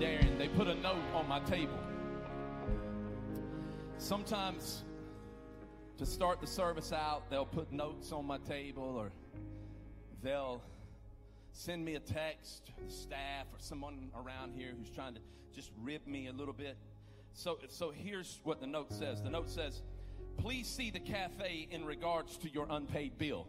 Darren, 0.00 0.38
they 0.38 0.48
put 0.48 0.66
a 0.66 0.74
note 0.74 1.02
on 1.14 1.28
my 1.28 1.40
table. 1.40 1.78
Sometimes 3.98 4.84
to 5.98 6.06
start 6.06 6.40
the 6.40 6.46
service 6.46 6.92
out, 6.92 7.30
they'll 7.30 7.46
put 7.46 7.72
notes 7.72 8.10
on 8.12 8.26
my 8.26 8.38
table 8.38 8.96
or 8.96 9.12
they'll 10.22 10.62
send 11.52 11.84
me 11.84 11.94
a 11.94 12.00
text, 12.00 12.70
staff 12.88 13.46
or 13.52 13.58
someone 13.58 14.10
around 14.16 14.54
here 14.56 14.72
who's 14.76 14.90
trying 14.90 15.14
to 15.14 15.20
just 15.54 15.70
rib 15.82 16.06
me 16.06 16.28
a 16.28 16.32
little 16.32 16.54
bit. 16.54 16.76
So, 17.34 17.58
so 17.68 17.90
here's 17.90 18.40
what 18.44 18.60
the 18.60 18.66
note 18.66 18.92
says. 18.92 19.22
The 19.22 19.30
note 19.30 19.48
says, 19.48 19.82
please 20.36 20.66
see 20.66 20.90
the 20.90 21.00
cafe 21.00 21.68
in 21.70 21.84
regards 21.84 22.36
to 22.38 22.50
your 22.50 22.66
unpaid 22.70 23.18
bill. 23.18 23.46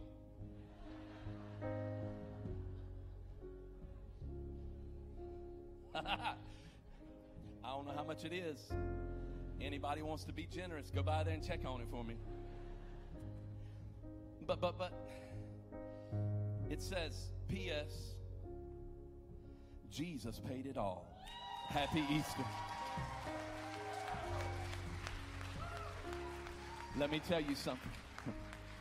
I 7.64 7.68
don't 7.68 7.86
know 7.86 7.92
how 7.94 8.04
much 8.04 8.24
it 8.24 8.32
is. 8.32 8.58
Anybody 9.60 10.02
wants 10.02 10.24
to 10.24 10.32
be 10.32 10.46
generous, 10.46 10.90
go 10.90 11.02
by 11.02 11.22
there 11.22 11.34
and 11.34 11.46
check 11.46 11.60
on 11.64 11.80
it 11.80 11.86
for 11.90 12.02
me. 12.02 12.16
But 14.46 14.60
but 14.60 14.76
but 14.76 14.92
it 16.68 16.82
says 16.82 17.30
PS 17.48 18.14
Jesus 19.90 20.40
paid 20.40 20.66
it 20.66 20.76
all. 20.76 21.06
Happy 21.68 22.02
Easter. 22.10 22.44
Let 26.98 27.12
me 27.12 27.20
tell 27.28 27.40
you 27.40 27.54
something. 27.54 27.92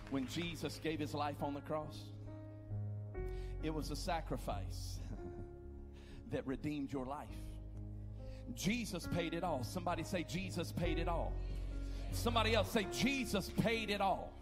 When 0.09 0.27
Jesus 0.27 0.79
gave 0.83 0.99
his 0.99 1.13
life 1.13 1.41
on 1.43 1.53
the 1.53 1.61
cross, 1.61 1.99
it 3.61 3.71
was 3.73 3.91
a 3.91 3.95
sacrifice 3.95 4.99
that 6.33 6.45
redeemed 6.45 6.91
your 6.91 7.05
life. 7.05 7.27
Jesus 8.55 9.07
paid 9.07 9.33
it 9.33 9.43
all. 9.43 9.63
Somebody 9.63 10.03
say, 10.03 10.23
Jesus 10.23 10.71
paid 10.71 10.99
it 10.99 11.07
all. 11.07 11.31
Somebody 12.11 12.53
else 12.53 12.69
say, 12.69 12.85
Jesus 12.91 13.49
paid 13.61 13.89
it 13.89 14.01
all. 14.01 14.32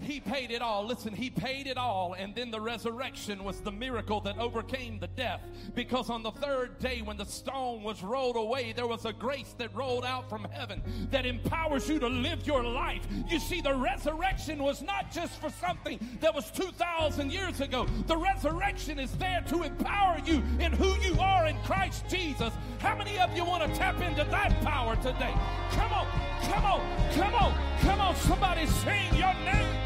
He 0.00 0.20
paid 0.20 0.50
it 0.50 0.62
all. 0.62 0.84
Listen, 0.86 1.12
He 1.12 1.30
paid 1.30 1.66
it 1.66 1.76
all. 1.76 2.14
And 2.14 2.34
then 2.34 2.50
the 2.50 2.60
resurrection 2.60 3.44
was 3.44 3.60
the 3.60 3.72
miracle 3.72 4.20
that 4.22 4.38
overcame 4.38 4.98
the 4.98 5.08
death. 5.08 5.40
Because 5.74 6.10
on 6.10 6.22
the 6.22 6.32
third 6.32 6.78
day, 6.78 7.02
when 7.02 7.16
the 7.16 7.24
stone 7.24 7.82
was 7.82 8.02
rolled 8.02 8.36
away, 8.36 8.72
there 8.72 8.86
was 8.86 9.04
a 9.04 9.12
grace 9.12 9.54
that 9.58 9.74
rolled 9.74 10.04
out 10.04 10.28
from 10.28 10.44
heaven 10.50 10.82
that 11.10 11.26
empowers 11.26 11.88
you 11.88 11.98
to 11.98 12.08
live 12.08 12.46
your 12.46 12.62
life. 12.62 13.06
You 13.28 13.38
see, 13.38 13.60
the 13.60 13.74
resurrection 13.74 14.62
was 14.62 14.82
not 14.82 15.10
just 15.12 15.40
for 15.40 15.50
something 15.50 15.98
that 16.20 16.34
was 16.34 16.50
2,000 16.50 17.32
years 17.32 17.60
ago, 17.60 17.86
the 18.06 18.16
resurrection 18.16 18.98
is 18.98 19.12
there 19.12 19.42
to 19.48 19.62
empower 19.62 20.18
you 20.24 20.42
in 20.58 20.72
who 20.72 20.94
you 21.00 21.18
are 21.20 21.46
in 21.46 21.56
Christ 21.62 22.04
Jesus. 22.08 22.52
How 22.78 22.96
many 22.96 23.18
of 23.18 23.36
you 23.36 23.44
want 23.44 23.62
to 23.62 23.78
tap 23.78 24.00
into 24.00 24.24
that 24.24 24.60
power 24.62 24.96
today? 24.96 25.34
Come 25.70 25.92
on, 25.92 26.06
come 26.42 26.64
on, 26.64 27.12
come 27.12 27.34
on, 27.34 27.78
come 27.80 28.00
on. 28.00 28.16
Somebody 28.16 28.66
sing 28.66 29.14
your 29.14 29.34
name. 29.44 29.81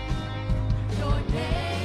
Your 1.06 1.20
name, 1.30 1.75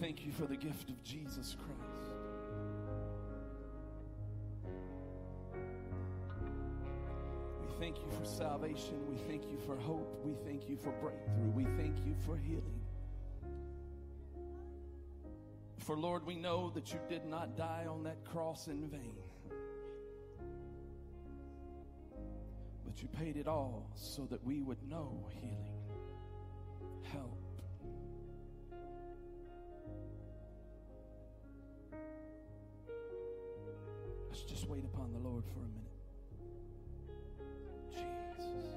thank 0.00 0.26
you 0.26 0.32
for 0.32 0.46
the 0.46 0.56
gift 0.56 0.90
of 0.90 1.02
Jesus 1.02 1.56
Christ. 1.58 2.10
We 7.62 7.80
thank 7.80 7.98
you 7.98 8.10
for 8.18 8.24
salvation. 8.24 8.94
We 9.08 9.16
thank 9.16 9.44
you 9.50 9.58
for 9.66 9.76
hope. 9.76 10.20
We 10.24 10.34
thank 10.44 10.68
you 10.68 10.76
for 10.76 10.90
breakthrough. 10.92 11.50
We 11.54 11.64
thank 11.80 11.96
you 12.04 12.14
for 12.26 12.36
healing. 12.36 12.80
For 15.78 15.96
Lord, 15.96 16.26
we 16.26 16.36
know 16.36 16.70
that 16.74 16.92
you 16.92 16.98
did 17.08 17.24
not 17.24 17.56
die 17.56 17.86
on 17.88 18.02
that 18.04 18.24
cross 18.24 18.66
in 18.66 18.88
vain. 18.88 19.14
But 22.84 23.00
you 23.02 23.08
paid 23.08 23.36
it 23.36 23.46
all 23.46 23.90
so 23.94 24.26
that 24.30 24.44
we 24.44 24.60
would 24.60 24.82
know 24.88 25.26
healing, 25.40 25.74
help. 27.12 27.45
Just 34.56 34.70
wait 34.70 34.84
upon 34.84 35.12
the 35.12 35.18
Lord 35.18 35.44
for 35.52 35.60
a 35.60 35.68
minute. 35.68 35.92
Jesus. 37.92 38.75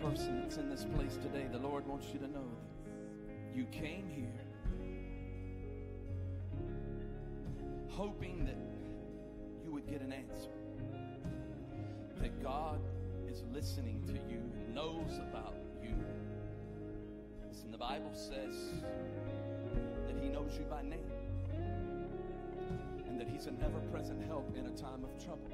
Person 0.00 0.40
that's 0.40 0.56
in 0.56 0.68
this 0.68 0.84
place 0.94 1.16
today, 1.16 1.46
the 1.50 1.58
Lord 1.58 1.86
wants 1.86 2.08
you 2.12 2.18
to 2.20 2.28
know 2.28 2.44
that 3.26 3.56
you 3.56 3.64
came 3.66 4.08
here 4.08 4.46
hoping 7.96 8.44
that 8.44 8.58
you 9.64 9.72
would 9.72 9.88
get 9.88 10.02
an 10.02 10.12
answer. 10.12 10.50
That 12.20 12.42
God 12.42 12.78
is 13.26 13.42
listening 13.54 14.02
to 14.06 14.12
you, 14.12 14.40
and 14.60 14.74
knows 14.74 15.18
about 15.18 15.54
you, 15.82 15.94
is 17.50 17.62
And 17.64 17.72
the 17.72 17.78
Bible 17.78 18.12
says 18.12 18.54
that 20.06 20.22
He 20.22 20.28
knows 20.28 20.52
you 20.58 20.66
by 20.68 20.82
name 20.82 21.00
and 23.08 23.18
that 23.18 23.28
He's 23.28 23.46
an 23.46 23.56
ever 23.64 23.80
present 23.90 24.22
help 24.26 24.54
in 24.58 24.66
a 24.66 24.76
time 24.76 25.02
of 25.02 25.24
trouble. 25.24 25.50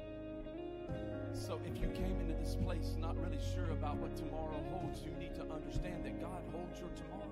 So 1.33 1.59
if 1.65 1.81
you 1.81 1.87
came 1.89 2.19
into 2.21 2.33
this 2.39 2.55
place 2.55 2.95
not 2.99 3.17
really 3.17 3.39
sure 3.53 3.71
about 3.71 3.97
what 3.97 4.15
tomorrow 4.15 4.63
holds, 4.71 5.01
you 5.03 5.11
need 5.19 5.35
to 5.35 5.41
understand 5.41 6.05
that 6.05 6.21
God 6.21 6.41
holds 6.51 6.79
your 6.79 6.89
tomorrow. 6.95 7.23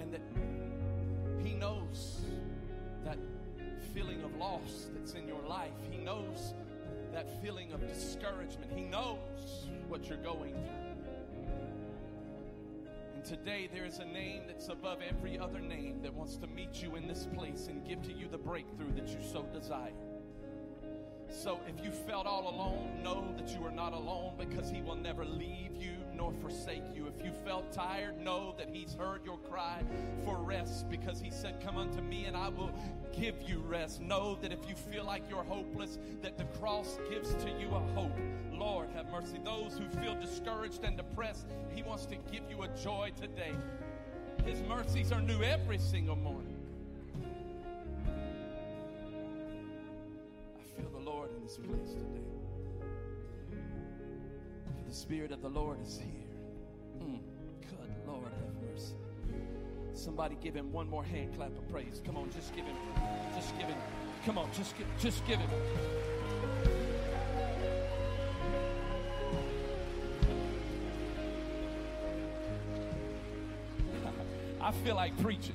And 0.00 0.12
that 0.12 0.22
He 1.42 1.54
knows 1.54 2.20
that 3.04 3.18
feeling 3.94 4.22
of 4.22 4.36
loss 4.36 4.88
that's 4.94 5.14
in 5.14 5.26
your 5.26 5.42
life. 5.48 5.72
He 5.90 5.98
knows 5.98 6.54
that 7.12 7.42
feeling 7.42 7.72
of 7.72 7.86
discouragement. 7.88 8.70
He 8.74 8.82
knows 8.82 9.68
what 9.88 10.08
you're 10.08 10.18
going 10.18 10.52
through. 10.52 10.94
And 13.14 13.24
today 13.24 13.68
there 13.72 13.86
is 13.86 13.98
a 13.98 14.04
name 14.04 14.42
that's 14.46 14.68
above 14.68 14.98
every 15.08 15.38
other 15.38 15.60
name 15.60 16.02
that 16.02 16.12
wants 16.12 16.36
to 16.36 16.46
meet 16.48 16.82
you 16.82 16.96
in 16.96 17.06
this 17.06 17.26
place 17.34 17.68
and 17.68 17.86
give 17.86 18.02
to 18.02 18.12
you 18.12 18.28
the 18.28 18.38
breakthrough 18.38 18.92
that 18.94 19.08
you 19.08 19.18
so 19.32 19.44
desire. 19.52 19.92
So 21.34 21.60
if 21.66 21.84
you 21.84 21.90
felt 21.90 22.26
all 22.26 22.48
alone, 22.48 23.02
know 23.02 23.34
that 23.36 23.48
you 23.54 23.66
are 23.66 23.72
not 23.72 23.92
alone 23.92 24.34
because 24.38 24.70
He 24.70 24.80
will 24.80 24.94
never 24.94 25.24
leave 25.24 25.74
you 25.78 25.92
nor 26.14 26.32
forsake 26.32 26.84
you. 26.94 27.06
If 27.08 27.24
you 27.24 27.32
felt 27.44 27.72
tired, 27.72 28.20
know 28.20 28.54
that 28.56 28.68
He's 28.72 28.94
heard 28.94 29.24
your 29.24 29.38
cry 29.38 29.82
for 30.24 30.38
rest 30.38 30.88
because 30.88 31.20
He 31.20 31.30
said, 31.30 31.60
Come 31.60 31.76
unto 31.76 32.00
me 32.00 32.26
and 32.26 32.36
I 32.36 32.48
will 32.50 32.70
give 33.12 33.34
you 33.46 33.58
rest. 33.58 34.00
Know 34.00 34.38
that 34.42 34.52
if 34.52 34.68
you 34.68 34.76
feel 34.76 35.04
like 35.04 35.24
you're 35.28 35.42
hopeless, 35.42 35.98
that 36.22 36.38
the 36.38 36.44
cross 36.58 36.98
gives 37.10 37.34
to 37.34 37.50
you 37.50 37.68
a 37.74 37.80
hope. 37.94 38.16
Lord, 38.52 38.88
have 38.94 39.10
mercy. 39.10 39.40
Those 39.44 39.76
who 39.76 39.88
feel 40.00 40.14
discouraged 40.14 40.84
and 40.84 40.96
depressed, 40.96 41.46
He 41.74 41.82
wants 41.82 42.06
to 42.06 42.16
give 42.30 42.42
you 42.48 42.62
a 42.62 42.68
joy 42.68 43.10
today. 43.20 43.52
His 44.46 44.62
mercies 44.62 45.10
are 45.10 45.20
new 45.20 45.42
every 45.42 45.78
single 45.78 46.16
morning. 46.16 46.53
This 51.54 51.66
place 51.66 51.92
today. 51.92 52.20
The 54.88 54.94
Spirit 54.94 55.32
of 55.32 55.42
the 55.42 55.48
Lord 55.48 55.80
is 55.82 55.98
here. 55.98 56.08
Mm, 57.00 57.18
good 57.60 57.78
Lord, 58.06 58.24
have 58.24 58.54
mercy. 58.70 58.94
Somebody 59.92 60.36
give 60.42 60.54
him 60.54 60.72
one 60.72 60.88
more 60.88 61.04
hand 61.04 61.34
clap 61.36 61.56
of 61.56 61.68
praise. 61.68 62.00
Come 62.04 62.16
on, 62.16 62.30
just 62.32 62.54
give 62.54 62.64
him. 62.64 62.76
Just 63.34 63.56
give 63.58 63.68
him. 63.68 63.76
Come 64.24 64.38
on, 64.38 64.48
just 64.52 64.76
give, 64.76 64.86
just 64.98 65.26
give 65.26 65.38
him. 65.38 65.50
I 74.60 74.72
feel 74.72 74.96
like 74.96 75.16
preaching. 75.22 75.54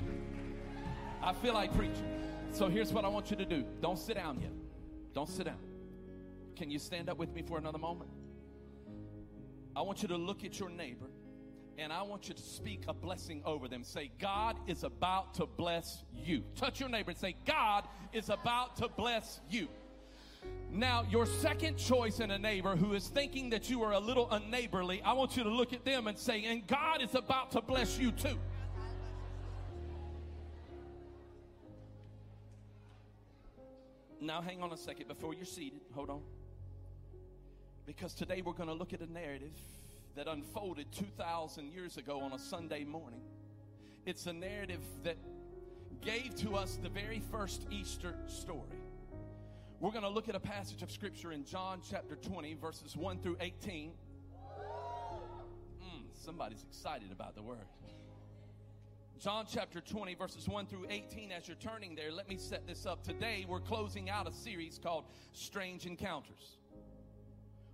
I 1.22 1.34
feel 1.34 1.52
like 1.54 1.74
preaching. 1.74 2.08
So 2.52 2.68
here's 2.68 2.92
what 2.92 3.04
I 3.04 3.08
want 3.08 3.30
you 3.30 3.36
to 3.36 3.44
do. 3.44 3.64
Don't 3.82 3.98
sit 3.98 4.14
down 4.14 4.40
yet. 4.40 4.52
Don't 5.12 5.28
sit 5.28 5.46
down. 5.46 5.58
Can 6.60 6.70
you 6.70 6.78
stand 6.78 7.08
up 7.08 7.16
with 7.16 7.32
me 7.32 7.40
for 7.40 7.56
another 7.56 7.78
moment? 7.78 8.10
I 9.74 9.80
want 9.80 10.02
you 10.02 10.08
to 10.08 10.18
look 10.18 10.44
at 10.44 10.60
your 10.60 10.68
neighbor 10.68 11.06
and 11.78 11.90
I 11.90 12.02
want 12.02 12.28
you 12.28 12.34
to 12.34 12.42
speak 12.42 12.82
a 12.86 12.92
blessing 12.92 13.40
over 13.46 13.66
them. 13.66 13.82
Say, 13.82 14.10
God 14.18 14.58
is 14.66 14.84
about 14.84 15.32
to 15.36 15.46
bless 15.46 16.04
you. 16.12 16.42
Touch 16.56 16.78
your 16.78 16.90
neighbor 16.90 17.12
and 17.12 17.18
say, 17.18 17.34
God 17.46 17.88
is 18.12 18.28
about 18.28 18.76
to 18.76 18.88
bless 18.88 19.40
you. 19.48 19.68
Now, 20.70 21.06
your 21.08 21.24
second 21.24 21.78
choice 21.78 22.20
in 22.20 22.30
a 22.30 22.38
neighbor 22.38 22.76
who 22.76 22.92
is 22.92 23.08
thinking 23.08 23.48
that 23.48 23.70
you 23.70 23.82
are 23.82 23.92
a 23.92 23.98
little 23.98 24.28
unneighborly, 24.30 25.00
I 25.02 25.14
want 25.14 25.38
you 25.38 25.44
to 25.44 25.50
look 25.50 25.72
at 25.72 25.86
them 25.86 26.08
and 26.08 26.18
say, 26.18 26.44
and 26.44 26.66
God 26.66 27.00
is 27.00 27.14
about 27.14 27.52
to 27.52 27.62
bless 27.62 27.98
you 27.98 28.12
too. 28.12 28.38
Now, 34.20 34.42
hang 34.42 34.62
on 34.62 34.70
a 34.74 34.76
second 34.76 35.08
before 35.08 35.32
you're 35.32 35.46
seated. 35.46 35.80
Hold 35.94 36.10
on. 36.10 36.20
Because 37.96 38.14
today 38.14 38.40
we're 38.40 38.52
going 38.52 38.68
to 38.68 38.74
look 38.74 38.92
at 38.92 39.00
a 39.00 39.12
narrative 39.12 39.56
that 40.14 40.28
unfolded 40.28 40.92
2,000 40.92 41.72
years 41.72 41.96
ago 41.96 42.20
on 42.20 42.32
a 42.32 42.38
Sunday 42.38 42.84
morning. 42.84 43.20
It's 44.06 44.26
a 44.26 44.32
narrative 44.32 44.78
that 45.02 45.16
gave 46.00 46.36
to 46.36 46.54
us 46.54 46.78
the 46.80 46.88
very 46.88 47.20
first 47.32 47.66
Easter 47.68 48.14
story. 48.28 48.78
We're 49.80 49.90
going 49.90 50.04
to 50.04 50.08
look 50.08 50.28
at 50.28 50.36
a 50.36 50.40
passage 50.40 50.84
of 50.84 50.92
Scripture 50.92 51.32
in 51.32 51.44
John 51.44 51.80
chapter 51.90 52.14
20, 52.14 52.54
verses 52.54 52.96
1 52.96 53.18
through 53.18 53.38
18. 53.40 53.90
Mm, 55.82 56.02
somebody's 56.14 56.62
excited 56.62 57.10
about 57.10 57.34
the 57.34 57.42
word. 57.42 57.66
John 59.18 59.46
chapter 59.52 59.80
20, 59.80 60.14
verses 60.14 60.48
1 60.48 60.66
through 60.66 60.86
18. 60.88 61.32
As 61.32 61.48
you're 61.48 61.56
turning 61.56 61.96
there, 61.96 62.12
let 62.12 62.28
me 62.28 62.36
set 62.36 62.68
this 62.68 62.86
up. 62.86 63.02
Today, 63.02 63.46
we're 63.48 63.58
closing 63.58 64.08
out 64.08 64.28
a 64.28 64.32
series 64.32 64.78
called 64.80 65.06
Strange 65.32 65.86
Encounters, 65.86 66.59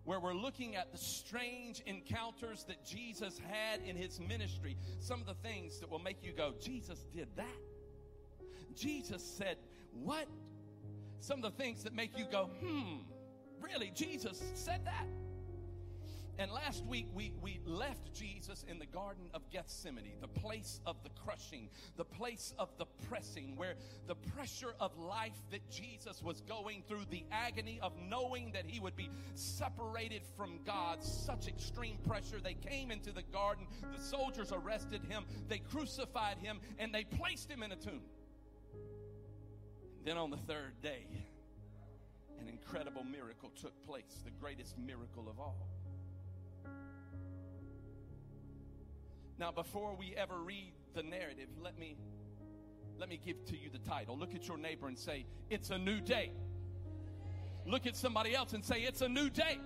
where 0.07 0.21
we're 0.21 0.35
looking 0.35 0.77
at 0.77 0.93
the 0.93 0.99
strange 0.99 1.83
encounters 1.85 2.65
that 2.69 2.87
Jesus 2.87 3.41
had 3.51 3.81
in 3.83 3.97
his 3.97 4.21
ministry. 4.21 4.77
Some 5.01 5.21
of 5.21 5.27
the 5.27 5.35
things 5.35 5.81
that 5.81 5.91
will 5.91 5.99
make 5.99 6.23
you 6.23 6.33
go, 6.33 6.55
Jesus 6.61 7.05
did 7.15 7.29
that. 7.37 7.45
Jesus 8.75 9.23
said, 9.23 9.57
What? 9.93 10.29
Some 11.19 11.43
of 11.43 11.43
the 11.43 11.63
things 11.63 11.83
that 11.83 11.93
make 11.93 12.17
you 12.17 12.25
go, 12.31 12.51
Hmm, 12.61 12.99
really? 13.61 13.91
Jesus 13.95 14.41
said 14.55 14.85
that? 14.85 15.07
And 16.39 16.51
last 16.51 16.85
week 16.85 17.07
we, 17.15 17.33
we 17.41 17.61
left 17.65 18.13
Jesus 18.13 18.65
in 18.69 18.79
the 18.79 18.87
Garden 18.87 19.25
of 19.33 19.49
Gethsemane, 19.51 20.19
the 20.21 20.29
place 20.29 20.81
of 20.85 20.97
the 21.03 21.09
crushing, 21.25 21.71
the 21.97 22.05
place 22.05 22.53
of 22.59 22.69
the 22.77 22.85
pressing, 23.09 23.57
where 23.57 23.75
the 24.07 24.15
pressure 24.15 24.75
of 24.79 24.99
life 24.99 25.37
that 25.51 25.71
Jesus 25.71 26.23
was 26.23 26.43
going 26.43 26.83
through, 26.87 27.07
the 27.11 27.25
agony 27.33 27.79
of 27.83 27.93
knowing 28.09 28.53
that 28.53 28.67
he 28.67 28.81
would 28.81 28.97
be 28.97 29.09
separated 29.35 30.23
from 30.37 30.61
God, 30.67 31.03
such 31.03 31.49
extreme 31.49 31.97
pressure. 32.07 32.39
They 32.39 32.55
came 32.55 32.91
into 32.91 33.13
the 33.13 33.23
garden, 33.23 33.67
the 33.97 34.03
soldiers 34.03 34.53
arrested 34.53 35.03
him, 35.09 35.25
they 35.49 35.59
crucified 35.59 36.37
him, 36.39 36.61
and 36.79 36.95
they 36.95 37.05
placed 37.05 37.51
him 37.51 37.63
in 37.63 37.73
a 37.73 37.77
tomb. 37.77 38.03
Then 40.05 40.19
on 40.19 40.31
the 40.31 40.37
third 40.37 40.83
day, 40.83 41.07
an 42.39 42.49
incredible 42.49 43.05
miracle 43.05 43.51
took 43.61 43.83
place, 43.87 44.21
the 44.25 44.31
greatest 44.31 44.77
miracle 44.79 45.29
of 45.31 45.41
all. 45.41 45.67
Now, 49.39 49.53
before 49.53 49.95
we 49.95 50.15
ever 50.17 50.39
read 50.39 50.73
the 50.95 51.03
narrative, 51.03 51.49
let 51.63 51.79
me 51.79 51.97
let 52.99 53.11
me 53.11 53.21
give 53.23 53.45
to 53.47 53.57
you 53.57 53.69
the 53.69 53.79
title. 53.79 54.17
Look 54.17 54.35
at 54.35 54.49
your 54.49 54.57
neighbor 54.57 54.89
and 54.89 54.99
say, 54.99 55.27
"It's 55.51 55.69
a 55.71 55.77
new 55.77 56.01
day." 56.01 56.33
Look 57.67 57.87
at 57.87 57.97
somebody 57.97 58.35
else 58.35 58.55
and 58.55 58.65
say, 58.65 58.85
"It's 58.85 59.03
a 59.03 59.09
new 59.09 59.29
day." 59.29 59.61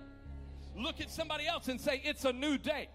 Look 0.75 0.99
at 0.99 1.09
somebody 1.09 1.47
else 1.47 1.69
and 1.69 1.79
say, 1.79 2.01
"It's 2.03 2.25
a 2.25 2.33
new 2.33 2.57
day." 2.57 2.89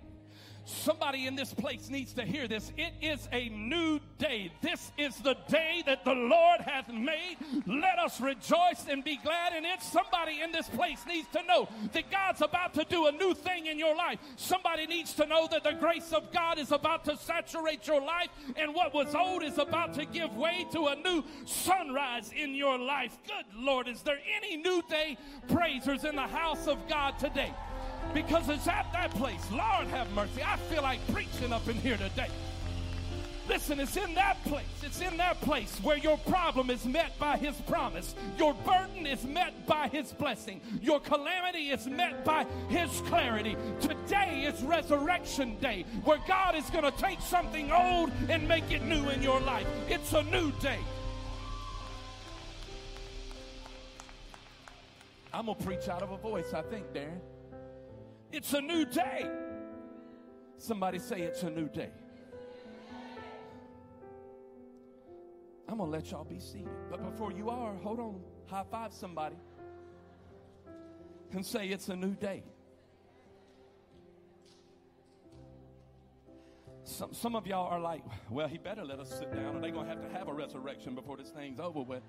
Somebody 0.66 1.28
in 1.28 1.36
this 1.36 1.54
place 1.54 1.88
needs 1.90 2.12
to 2.14 2.24
hear 2.24 2.48
this. 2.48 2.72
It 2.76 2.92
is 3.00 3.28
a 3.30 3.48
new 3.50 4.00
day. 4.18 4.50
This 4.62 4.90
is 4.98 5.14
the 5.18 5.36
day 5.48 5.84
that 5.86 6.04
the 6.04 6.12
Lord 6.12 6.60
hath 6.60 6.92
made. 6.92 7.36
Let 7.68 8.00
us 8.00 8.20
rejoice 8.20 8.86
and 8.90 9.04
be 9.04 9.16
glad 9.22 9.54
in 9.54 9.64
it. 9.64 9.80
Somebody 9.80 10.40
in 10.42 10.50
this 10.50 10.68
place 10.68 10.98
needs 11.06 11.28
to 11.28 11.42
know 11.44 11.68
that 11.92 12.10
God's 12.10 12.42
about 12.42 12.74
to 12.74 12.84
do 12.84 13.06
a 13.06 13.12
new 13.12 13.32
thing 13.32 13.66
in 13.66 13.78
your 13.78 13.94
life. 13.94 14.18
Somebody 14.34 14.88
needs 14.88 15.14
to 15.14 15.26
know 15.26 15.46
that 15.52 15.62
the 15.62 15.74
grace 15.74 16.12
of 16.12 16.32
God 16.32 16.58
is 16.58 16.72
about 16.72 17.04
to 17.04 17.16
saturate 17.16 17.86
your 17.86 18.00
life 18.00 18.30
and 18.56 18.74
what 18.74 18.92
was 18.92 19.14
old 19.14 19.44
is 19.44 19.58
about 19.58 19.94
to 19.94 20.04
give 20.04 20.34
way 20.34 20.66
to 20.72 20.88
a 20.88 20.96
new 20.96 21.22
sunrise 21.44 22.32
in 22.36 22.56
your 22.56 22.76
life. 22.76 23.16
Good 23.24 23.46
Lord, 23.54 23.86
is 23.86 24.02
there 24.02 24.18
any 24.36 24.56
new 24.56 24.82
day 24.88 25.16
praisers 25.46 26.02
in 26.02 26.16
the 26.16 26.22
house 26.22 26.66
of 26.66 26.88
God 26.88 27.20
today? 27.20 27.54
Because 28.16 28.48
it's 28.48 28.66
at 28.66 28.90
that 28.94 29.10
place. 29.10 29.46
Lord 29.50 29.88
have 29.88 30.10
mercy. 30.12 30.42
I 30.42 30.56
feel 30.56 30.80
like 30.80 31.06
preaching 31.12 31.52
up 31.52 31.68
in 31.68 31.76
here 31.76 31.98
today. 31.98 32.28
Listen, 33.46 33.78
it's 33.78 33.94
in 33.98 34.14
that 34.14 34.42
place. 34.44 34.64
It's 34.82 35.02
in 35.02 35.18
that 35.18 35.38
place 35.42 35.78
where 35.82 35.98
your 35.98 36.16
problem 36.16 36.70
is 36.70 36.86
met 36.86 37.16
by 37.18 37.36
His 37.36 37.54
promise. 37.68 38.14
Your 38.38 38.54
burden 38.54 39.06
is 39.06 39.22
met 39.24 39.66
by 39.66 39.88
His 39.88 40.14
blessing. 40.14 40.62
Your 40.80 40.98
calamity 40.98 41.68
is 41.68 41.86
met 41.86 42.24
by 42.24 42.46
His 42.70 43.02
clarity. 43.02 43.54
Today 43.82 44.44
is 44.48 44.62
Resurrection 44.62 45.58
Day 45.60 45.84
where 46.04 46.18
God 46.26 46.54
is 46.54 46.68
going 46.70 46.90
to 46.90 46.98
take 46.98 47.20
something 47.20 47.70
old 47.70 48.10
and 48.30 48.48
make 48.48 48.72
it 48.72 48.82
new 48.82 49.10
in 49.10 49.22
your 49.22 49.40
life. 49.40 49.66
It's 49.90 50.14
a 50.14 50.22
new 50.22 50.52
day. 50.52 50.80
I'm 55.34 55.44
going 55.44 55.58
to 55.58 55.64
preach 55.64 55.88
out 55.88 56.02
of 56.02 56.12
a 56.12 56.16
voice, 56.16 56.54
I 56.54 56.62
think, 56.62 56.86
Darren. 56.94 57.20
It's 58.32 58.52
a 58.52 58.60
new 58.60 58.84
day. 58.84 59.30
Somebody 60.58 60.98
say 60.98 61.20
it's 61.20 61.42
a 61.42 61.50
new 61.50 61.68
day. 61.68 61.90
I'm 65.68 65.78
going 65.78 65.90
to 65.90 65.96
let 65.96 66.10
y'all 66.10 66.24
be 66.24 66.38
seated. 66.38 66.68
But 66.90 67.04
before 67.04 67.32
you 67.32 67.50
are, 67.50 67.74
hold 67.82 68.00
on. 68.00 68.20
High 68.46 68.64
five 68.70 68.92
somebody 68.92 69.36
and 71.32 71.44
say 71.44 71.68
it's 71.68 71.88
a 71.88 71.96
new 71.96 72.14
day. 72.14 72.42
Some, 76.84 77.12
some 77.12 77.34
of 77.34 77.46
y'all 77.46 77.68
are 77.68 77.80
like, 77.80 78.02
well, 78.30 78.46
he 78.46 78.58
better 78.58 78.84
let 78.84 79.00
us 79.00 79.10
sit 79.10 79.32
down, 79.32 79.56
or 79.56 79.60
they're 79.60 79.72
going 79.72 79.86
to 79.86 79.92
have 79.92 80.00
to 80.00 80.08
have 80.16 80.28
a 80.28 80.32
resurrection 80.32 80.94
before 80.94 81.16
this 81.16 81.30
thing's 81.30 81.58
over 81.58 81.82
with. 81.82 82.02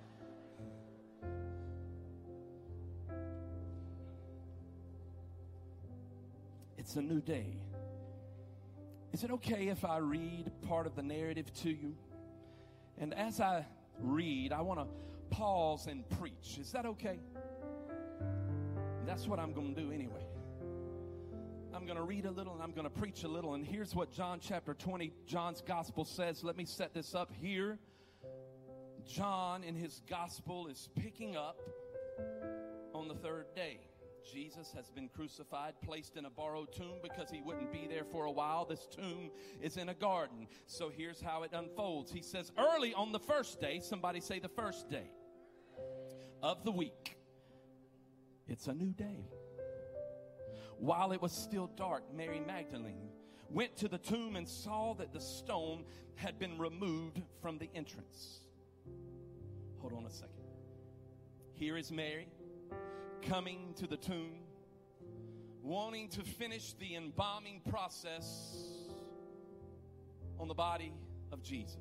It's 6.88 6.96
a 6.96 7.02
new 7.02 7.20
day. 7.20 7.58
Is 9.12 9.26
it 9.26 9.32
okay 9.32 9.68
if 9.68 9.84
I 9.84 9.98
read 9.98 10.50
part 10.70 10.88
of 10.88 10.96
the 10.96 11.04
narrative 11.04 11.54
to 11.56 11.70
you? 11.70 11.98
And 12.98 13.14
as 13.14 13.42
I 13.42 13.66
read, 14.00 14.54
I 14.54 14.62
want 14.62 14.80
to 14.80 14.88
pause 15.30 15.88
and 15.88 16.10
preach. 16.12 16.58
Is 16.62 16.72
that 16.72 16.86
okay? 16.86 17.20
That's 19.06 19.28
what 19.28 19.38
I'm 19.38 19.52
going 19.52 19.76
to 19.76 19.82
do 19.82 19.92
anyway. 19.92 20.24
I'm 21.76 21.86
going 21.86 21.98
to 21.98 22.04
read 22.04 22.26
a 22.26 22.32
little 22.32 22.54
and 22.54 22.64
I'm 22.64 22.72
going 22.72 22.86
to 22.86 22.90
preach 23.02 23.26
a 23.26 23.28
little. 23.28 23.54
And 23.56 23.68
here's 23.68 23.94
what 23.94 24.10
John 24.10 24.40
chapter 24.42 24.74
20, 24.74 25.12
John's 25.26 25.60
gospel 25.60 26.06
says. 26.06 26.42
Let 26.42 26.56
me 26.56 26.64
set 26.64 26.94
this 26.94 27.14
up 27.14 27.34
here. 27.42 27.80
John 29.06 29.66
in 29.66 29.76
his 29.76 30.02
gospel 30.10 30.68
is 30.68 30.88
picking 30.96 31.36
up 31.36 31.60
on 32.94 33.10
the 33.10 33.16
third 33.16 33.48
day. 33.58 33.82
Jesus 34.32 34.72
has 34.76 34.90
been 34.90 35.10
crucified, 35.10 35.74
placed 35.82 36.18
in 36.18 36.26
a 36.26 36.30
borrowed 36.30 36.74
tomb 36.74 37.00
because 37.02 37.30
he 37.30 37.42
wouldn't 37.42 37.72
be 37.72 37.88
there 37.90 38.04
for 38.04 38.26
a 38.26 38.32
while. 38.32 38.66
This 38.66 38.88
tomb 38.88 39.32
is 39.62 39.78
in 39.78 39.90
a 39.90 39.94
garden. 39.94 40.48
So 40.66 40.90
here's 40.90 41.22
how 41.22 41.44
it 41.44 41.52
unfolds. 41.54 42.12
He 42.12 42.22
says, 42.22 42.52
Early 42.58 42.94
on 42.94 43.12
the 43.12 43.20
first 43.20 43.60
day, 43.60 43.80
somebody 43.82 44.20
say 44.20 44.40
the 44.40 44.50
first 44.50 44.90
day 44.90 45.10
of 46.44 46.64
the 46.64 46.72
week, 46.72 47.18
it's 48.48 48.68
a 48.68 48.74
new 48.74 48.94
day. 48.94 49.30
While 50.78 51.12
it 51.12 51.22
was 51.22 51.32
still 51.32 51.68
dark, 51.76 52.04
Mary 52.14 52.40
Magdalene 52.40 53.10
went 53.50 53.76
to 53.78 53.88
the 53.88 53.98
tomb 53.98 54.36
and 54.36 54.48
saw 54.48 54.94
that 54.96 55.14
the 55.14 55.22
stone 55.22 55.86
had 56.16 56.38
been 56.38 56.58
removed 56.58 57.22
from 57.42 57.58
the 57.58 57.70
entrance. 57.74 58.42
Hold 59.80 59.94
on 59.94 60.06
a 60.06 60.12
second. 60.12 60.34
Here 61.54 61.78
is 61.78 61.92
Mary 61.92 62.28
coming 63.28 63.74
to 63.76 63.88
the 63.88 63.98
tomb, 63.98 64.40
wanting 65.62 66.08
to 66.10 66.22
finish 66.22 66.74
the 66.74 66.96
embalming 66.96 67.62
process 67.70 68.56
on 70.40 70.48
the 70.48 70.54
body 70.54 70.94
of 71.32 71.44
Jesus. 71.44 71.76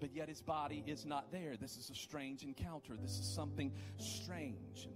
But 0.00 0.12
yet 0.14 0.28
his 0.28 0.42
body 0.42 0.82
is 0.86 1.04
not 1.06 1.30
there. 1.30 1.56
This 1.56 1.76
is 1.76 1.90
a 1.90 1.94
strange 1.94 2.42
encounter. 2.42 2.94
This 3.00 3.18
is 3.18 3.26
something 3.26 3.72
strange. 3.96 4.88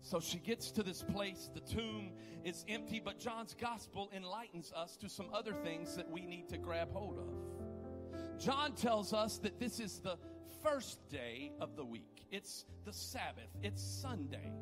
So 0.00 0.20
she 0.20 0.38
gets 0.38 0.70
to 0.72 0.84
this 0.84 1.02
place. 1.02 1.50
The 1.52 1.60
tomb 1.60 2.12
is 2.44 2.64
empty, 2.68 3.00
but 3.04 3.18
John's 3.18 3.56
gospel 3.60 4.08
enlightens 4.14 4.72
us 4.76 4.96
to 4.98 5.08
some 5.08 5.26
other 5.32 5.52
things 5.52 5.96
that 5.96 6.08
we 6.08 6.24
need 6.24 6.48
to 6.50 6.58
grab 6.58 6.92
hold 6.92 7.18
of. 7.18 8.38
John 8.38 8.72
tells 8.74 9.12
us 9.12 9.38
that 9.38 9.58
this 9.58 9.80
is 9.80 9.98
the 10.00 10.16
first 10.66 11.08
day 11.08 11.52
of 11.60 11.76
the 11.76 11.84
week, 11.84 12.26
it's 12.32 12.64
the 12.84 12.92
Sabbath, 12.92 13.48
it's 13.62 13.80
Sunday. 13.80 14.52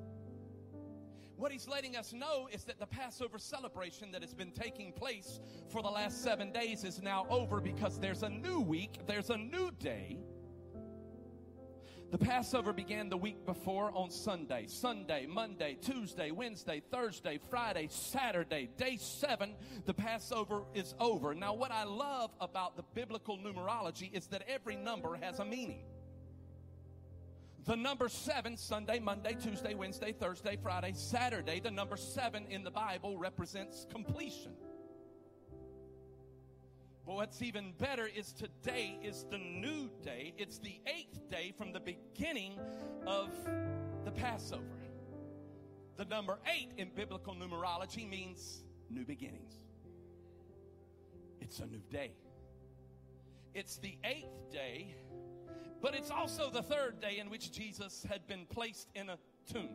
What 1.36 1.50
he's 1.50 1.66
letting 1.66 1.96
us 1.96 2.12
know 2.12 2.46
is 2.52 2.64
that 2.64 2.78
the 2.78 2.86
Passover 2.86 3.38
celebration 3.38 4.12
that 4.12 4.20
has 4.20 4.34
been 4.34 4.50
taking 4.50 4.92
place 4.92 5.40
for 5.70 5.82
the 5.82 5.88
last 5.88 6.22
seven 6.22 6.52
days 6.52 6.84
is 6.84 7.00
now 7.00 7.26
over 7.30 7.58
because 7.58 7.98
there's 7.98 8.22
a 8.22 8.28
new 8.28 8.60
week, 8.60 8.98
there's 9.06 9.30
a 9.30 9.38
new 9.38 9.70
day 9.78 10.18
the 12.14 12.18
Passover 12.18 12.72
began 12.72 13.08
the 13.08 13.16
week 13.16 13.44
before 13.44 13.90
on 13.92 14.08
Sunday. 14.08 14.66
Sunday, 14.68 15.26
Monday, 15.26 15.76
Tuesday, 15.82 16.30
Wednesday, 16.30 16.80
Thursday, 16.92 17.40
Friday, 17.50 17.88
Saturday, 17.90 18.68
day 18.76 18.98
seven, 19.00 19.56
the 19.84 19.94
Passover 19.94 20.62
is 20.74 20.94
over. 21.00 21.34
Now, 21.34 21.54
what 21.54 21.72
I 21.72 21.82
love 21.82 22.30
about 22.40 22.76
the 22.76 22.84
biblical 22.94 23.36
numerology 23.36 24.12
is 24.12 24.28
that 24.28 24.44
every 24.46 24.76
number 24.76 25.16
has 25.16 25.40
a 25.40 25.44
meaning. 25.44 25.82
The 27.64 27.76
number 27.76 28.10
seven, 28.10 28.58
Sunday, 28.58 28.98
Monday, 28.98 29.36
Tuesday, 29.42 29.74
Wednesday, 29.74 30.12
Thursday, 30.12 30.58
Friday, 30.62 30.92
Saturday, 30.94 31.60
the 31.60 31.70
number 31.70 31.96
seven 31.96 32.44
in 32.50 32.62
the 32.62 32.70
Bible 32.70 33.16
represents 33.16 33.86
completion. 33.90 34.52
But 37.06 37.14
what's 37.14 37.40
even 37.40 37.72
better 37.78 38.06
is 38.06 38.32
today 38.32 38.98
is 39.02 39.24
the 39.30 39.38
new 39.38 39.90
day. 40.02 40.34
It's 40.36 40.58
the 40.58 40.78
eighth 40.86 41.30
day 41.30 41.54
from 41.56 41.72
the 41.72 41.80
beginning 41.80 42.58
of 43.06 43.30
the 44.04 44.10
Passover. 44.10 44.62
The 45.96 46.04
number 46.04 46.38
eight 46.46 46.72
in 46.76 46.90
biblical 46.94 47.34
numerology 47.34 48.08
means 48.08 48.64
new 48.90 49.06
beginnings. 49.06 49.54
It's 51.40 51.60
a 51.60 51.66
new 51.66 51.82
day. 51.90 52.12
It's 53.54 53.78
the 53.78 53.96
eighth 54.04 54.50
day, 54.50 54.94
but 55.84 55.94
it's 55.94 56.10
also 56.10 56.48
the 56.48 56.62
third 56.62 56.98
day 56.98 57.18
in 57.18 57.28
which 57.28 57.52
Jesus 57.52 58.06
had 58.08 58.26
been 58.26 58.46
placed 58.46 58.88
in 58.94 59.10
a 59.10 59.18
tomb. 59.46 59.68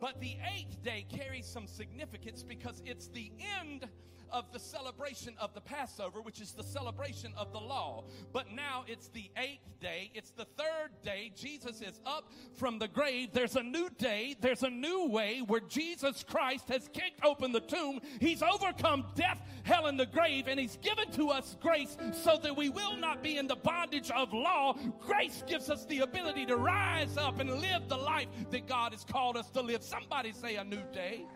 But 0.00 0.20
the 0.20 0.36
eighth 0.52 0.82
day 0.82 1.06
carries 1.08 1.46
some 1.46 1.68
significance 1.68 2.42
because 2.42 2.82
it's 2.84 3.06
the 3.06 3.30
end 3.60 3.86
of 4.30 4.52
the 4.52 4.58
celebration 4.58 5.34
of 5.38 5.54
the 5.54 5.60
Passover, 5.60 6.20
which 6.20 6.40
is 6.40 6.52
the 6.52 6.62
celebration 6.62 7.32
of 7.36 7.52
the 7.52 7.60
law. 7.60 8.04
But 8.32 8.52
now 8.52 8.84
it's 8.86 9.08
the 9.08 9.30
eighth 9.36 9.80
day, 9.80 10.10
it's 10.14 10.30
the 10.30 10.46
third 10.56 10.90
day. 11.02 11.32
Jesus 11.36 11.80
is 11.80 12.00
up 12.06 12.32
from 12.54 12.78
the 12.78 12.88
grave. 12.88 13.30
There's 13.32 13.56
a 13.56 13.62
new 13.62 13.88
day, 13.98 14.36
there's 14.40 14.62
a 14.62 14.70
new 14.70 15.06
way 15.08 15.42
where 15.46 15.60
Jesus 15.60 16.24
Christ 16.24 16.68
has 16.68 16.88
kicked 16.92 17.24
open 17.24 17.52
the 17.52 17.60
tomb. 17.60 18.00
He's 18.20 18.42
overcome 18.42 19.06
death, 19.14 19.40
hell, 19.62 19.86
and 19.86 19.98
the 19.98 20.06
grave, 20.06 20.48
and 20.48 20.58
He's 20.58 20.76
given 20.78 21.10
to 21.12 21.30
us 21.30 21.56
grace 21.60 21.96
so 22.12 22.38
that 22.42 22.56
we 22.56 22.68
will 22.68 22.96
not 22.96 23.22
be 23.22 23.38
in 23.38 23.46
the 23.46 23.56
bondage 23.56 24.10
of 24.10 24.32
law. 24.32 24.76
Grace 25.00 25.42
gives 25.46 25.70
us 25.70 25.84
the 25.86 26.00
ability 26.00 26.46
to 26.46 26.56
rise 26.56 27.16
up 27.16 27.40
and 27.40 27.50
live 27.50 27.88
the 27.88 27.96
life 27.96 28.28
that 28.50 28.66
God 28.66 28.92
has 28.92 29.04
called 29.04 29.36
us 29.36 29.50
to 29.50 29.60
live. 29.60 29.82
Somebody 29.82 30.32
say 30.32 30.56
a 30.56 30.64
new 30.64 30.82
day. 30.92 31.26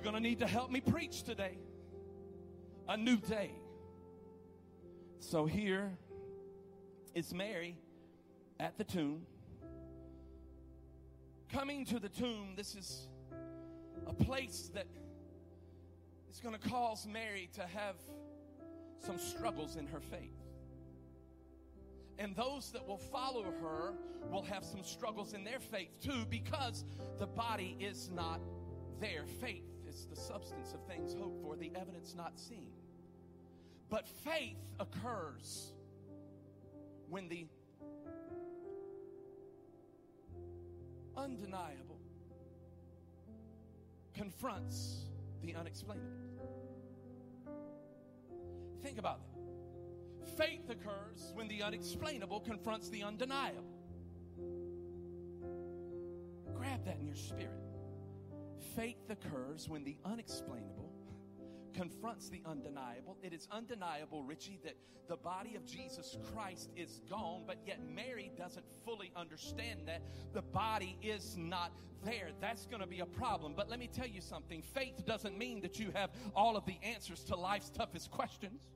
You're 0.00 0.12
going 0.12 0.22
to 0.22 0.26
need 0.30 0.38
to 0.38 0.46
help 0.46 0.70
me 0.70 0.80
preach 0.80 1.24
today. 1.24 1.58
A 2.88 2.96
new 2.96 3.18
day. 3.18 3.50
So 5.18 5.44
here 5.44 5.92
is 7.14 7.34
Mary 7.34 7.76
at 8.58 8.78
the 8.78 8.84
tomb. 8.84 9.26
Coming 11.52 11.84
to 11.84 11.98
the 11.98 12.08
tomb, 12.08 12.54
this 12.56 12.76
is 12.76 13.08
a 14.06 14.14
place 14.14 14.70
that 14.72 14.86
is 16.30 16.40
going 16.40 16.58
to 16.58 16.68
cause 16.70 17.06
Mary 17.06 17.50
to 17.56 17.66
have 17.66 17.96
some 19.00 19.18
struggles 19.18 19.76
in 19.76 19.86
her 19.86 20.00
faith. 20.00 20.32
And 22.18 22.34
those 22.34 22.72
that 22.72 22.88
will 22.88 22.96
follow 22.96 23.44
her 23.60 23.92
will 24.30 24.44
have 24.44 24.64
some 24.64 24.82
struggles 24.82 25.34
in 25.34 25.44
their 25.44 25.60
faith 25.60 25.90
too 26.02 26.24
because 26.30 26.86
the 27.18 27.26
body 27.26 27.76
is 27.78 28.08
not 28.10 28.40
there 28.98 29.26
Faith 29.42 29.69
is 30.00 30.06
the 30.06 30.16
substance 30.16 30.72
of 30.72 30.82
things 30.84 31.14
hoped 31.14 31.42
for, 31.42 31.56
the 31.56 31.70
evidence 31.74 32.14
not 32.16 32.38
seen. 32.38 32.72
But 33.90 34.08
faith 34.08 34.56
occurs 34.78 35.72
when 37.08 37.28
the 37.28 37.46
undeniable 41.16 41.98
confronts 44.14 45.04
the 45.42 45.54
unexplainable. 45.54 46.06
Think 48.82 48.98
about 48.98 49.20
that. 49.20 50.36
Faith 50.36 50.70
occurs 50.70 51.32
when 51.34 51.48
the 51.48 51.62
unexplainable 51.62 52.40
confronts 52.40 52.88
the 52.88 53.02
undeniable. 53.02 53.64
Grab 56.54 56.84
that 56.86 56.98
in 57.00 57.06
your 57.06 57.16
spirit. 57.16 57.69
Faith 58.76 59.10
occurs 59.10 59.68
when 59.68 59.84
the 59.84 59.96
unexplainable 60.04 60.90
confronts 61.74 62.28
the 62.28 62.42
undeniable. 62.44 63.16
It 63.22 63.32
is 63.32 63.48
undeniable, 63.50 64.22
Richie, 64.22 64.58
that 64.64 64.74
the 65.08 65.16
body 65.16 65.56
of 65.56 65.64
Jesus 65.64 66.16
Christ 66.32 66.70
is 66.76 67.00
gone, 67.08 67.44
but 67.46 67.56
yet 67.66 67.80
Mary 67.82 68.30
doesn't 68.36 68.64
fully 68.84 69.12
understand 69.16 69.80
that 69.86 70.02
the 70.32 70.42
body 70.42 70.96
is 71.02 71.36
not 71.36 71.72
there. 72.04 72.30
That's 72.40 72.66
going 72.66 72.80
to 72.80 72.86
be 72.86 73.00
a 73.00 73.06
problem. 73.06 73.54
But 73.56 73.68
let 73.68 73.78
me 73.78 73.88
tell 73.92 74.06
you 74.06 74.20
something 74.20 74.62
faith 74.62 75.04
doesn't 75.06 75.36
mean 75.36 75.60
that 75.62 75.78
you 75.78 75.90
have 75.94 76.10
all 76.34 76.56
of 76.56 76.64
the 76.64 76.78
answers 76.82 77.24
to 77.24 77.36
life's 77.36 77.70
toughest 77.70 78.10
questions. 78.10 78.68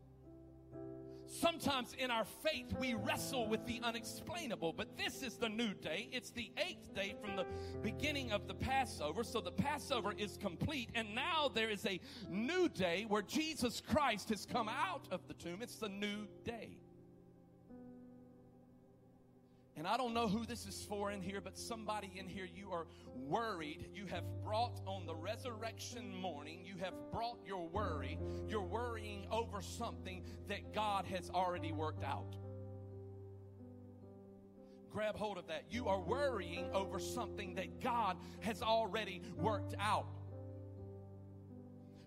Sometimes 1.35 1.95
in 1.99 2.13
our 2.13 2.25
faith, 2.25 2.73
we 2.79 2.95
wrestle 2.95 3.49
with 3.49 3.67
the 3.67 3.81
unexplainable, 3.83 4.73
but 4.73 4.97
this 4.97 5.21
is 5.21 5.37
the 5.37 5.49
new 5.49 5.75
day. 5.75 6.09
It's 6.13 6.31
the 6.31 6.53
eighth 6.57 6.95
day 6.95 7.17
from 7.21 7.35
the 7.35 7.45
beginning 7.83 8.31
of 8.31 8.47
the 8.47 8.55
Passover. 8.55 9.25
So 9.25 9.41
the 9.41 9.51
Passover 9.51 10.13
is 10.17 10.37
complete, 10.37 10.91
and 10.95 11.13
now 11.13 11.51
there 11.53 11.71
is 11.71 11.85
a 11.87 11.99
new 12.31 12.69
day 12.69 13.07
where 13.09 13.21
Jesus 13.21 13.81
Christ 13.81 14.29
has 14.29 14.47
come 14.47 14.69
out 14.69 15.09
of 15.11 15.27
the 15.27 15.35
tomb. 15.35 15.59
It's 15.61 15.75
the 15.75 15.89
new 15.89 16.29
day. 16.45 16.79
And 19.77 19.89
I 19.89 19.97
don't 19.97 20.15
know 20.15 20.29
who 20.29 20.47
this 20.47 20.67
is 20.67 20.87
for 20.89 21.11
in 21.11 21.21
here, 21.21 21.41
but 21.41 21.59
somebody 21.59 22.13
in 22.17 22.29
here, 22.29 22.47
you 22.55 22.71
are 22.71 22.87
worried. 23.17 23.89
You 23.93 24.07
have 24.07 24.23
brought 24.45 24.81
on 24.87 25.05
the 25.05 25.15
resurrection 25.15 26.15
morning, 26.15 26.61
you 26.65 26.75
have 26.81 26.95
brought 27.11 27.39
your 27.45 27.67
worry. 27.67 28.19
You're 28.49 28.63
worrying 28.63 29.27
over 29.33 29.61
something 29.61 30.23
that 30.49 30.73
God 30.73 31.07
has 31.07 31.29
already 31.31 31.73
worked 31.73 32.05
out. 32.05 32.37
Grab 34.93 35.17
hold 35.17 35.39
of 35.39 35.49
that. 35.49 35.65
You 35.71 35.89
are 35.89 36.01
worrying 36.01 36.71
over 36.73 37.01
something 37.01 37.57
that 37.57 37.81
God 37.81 38.17
has 38.41 38.63
already 38.63 39.23
worked 39.37 39.75
out. 39.81 40.07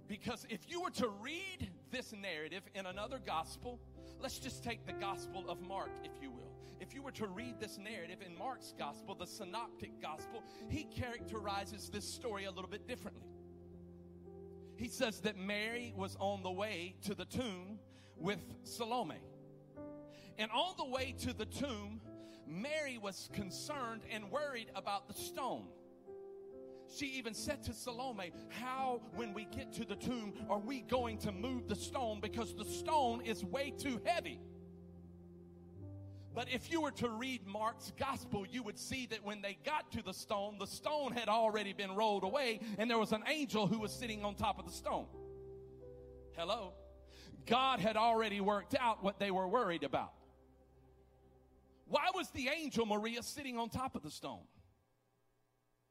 Because 0.08 0.46
if 0.50 0.62
you 0.70 0.82
were 0.82 0.92
to 0.92 1.10
read 1.22 1.70
this 1.92 2.14
narrative 2.14 2.64
in 2.76 2.86
another 2.86 3.20
gospel, 3.26 3.80
let's 4.20 4.40
just 4.40 4.64
take 4.64 4.86
the 4.86 4.94
gospel 4.94 5.50
of 5.50 5.62
Mark, 5.62 5.92
if 6.04 6.12
you 6.22 6.32
will. 6.32 6.52
If 6.80 6.94
you 6.94 7.02
were 7.02 7.12
to 7.14 7.28
read 7.28 7.60
this 7.60 7.78
narrative 7.78 8.20
in 8.26 8.38
Mark's 8.38 8.74
gospel, 8.78 9.16
the 9.16 9.26
synoptic 9.26 10.02
gospel, 10.02 10.44
he 10.70 10.84
characterizes 10.84 11.90
this 11.90 12.06
story 12.08 12.46
a 12.46 12.52
little 12.52 12.70
bit 12.70 12.88
differently. 12.88 13.28
He 14.76 14.88
says 14.88 15.22
that 15.22 15.38
Mary 15.38 15.94
was 15.96 16.16
on 16.20 16.44
the 16.44 16.52
way 16.52 16.96
to 17.04 17.16
the 17.16 17.26
tomb 17.26 17.80
with 18.16 18.40
Salome. 18.64 19.16
And 20.38 20.52
on 20.52 20.76
the 20.78 20.86
way 20.86 21.16
to 21.20 21.34
the 21.34 21.46
tomb, 21.46 22.00
Mary 22.48 23.00
was 23.00 23.30
concerned 23.34 24.04
and 24.12 24.32
worried 24.32 24.70
about 24.76 25.08
the 25.08 25.16
stone. 25.16 25.66
She 26.90 27.08
even 27.18 27.34
said 27.34 27.64
to 27.64 27.74
Salome, 27.74 28.32
How, 28.50 29.02
when 29.16 29.34
we 29.34 29.46
get 29.46 29.74
to 29.74 29.86
the 29.86 29.96
tomb, 29.96 30.34
are 30.50 30.60
we 30.60 30.82
going 30.82 31.18
to 31.20 31.32
move 31.32 31.68
the 31.68 31.76
stone? 31.76 32.20
Because 32.22 32.56
the 32.56 32.66
stone 32.66 33.22
is 33.22 33.44
way 33.44 33.74
too 33.78 34.00
heavy. 34.06 34.40
But 36.34 36.50
if 36.52 36.72
you 36.72 36.82
were 36.82 36.92
to 36.92 37.10
read 37.10 37.48
Mark's 37.48 37.92
gospel, 37.98 38.46
you 38.48 38.62
would 38.62 38.78
see 38.78 39.08
that 39.08 39.26
when 39.26 39.42
they 39.42 39.58
got 39.66 39.92
to 39.94 40.04
the 40.04 40.14
stone, 40.14 40.58
the 40.60 40.68
stone 40.68 41.12
had 41.12 41.30
already 41.30 41.74
been 41.74 41.96
rolled 41.96 42.24
away, 42.24 42.60
and 42.78 42.90
there 42.90 43.00
was 43.00 43.12
an 43.12 43.24
angel 43.28 43.66
who 43.66 43.80
was 43.80 43.92
sitting 43.92 44.24
on 44.24 44.36
top 44.36 44.60
of 44.60 44.66
the 44.66 44.72
stone. 44.72 45.08
Hello? 46.38 46.74
God 47.48 47.80
had 47.80 47.98
already 47.98 48.40
worked 48.40 48.76
out 48.80 49.04
what 49.04 49.20
they 49.20 49.32
were 49.32 49.48
worried 49.48 49.84
about. 49.84 50.14
Why 51.88 52.10
was 52.14 52.30
the 52.30 52.50
angel 52.50 52.86
Maria 52.86 53.24
sitting 53.24 53.58
on 53.58 53.70
top 53.70 53.96
of 53.96 54.04
the 54.04 54.12
stone? 54.12 54.44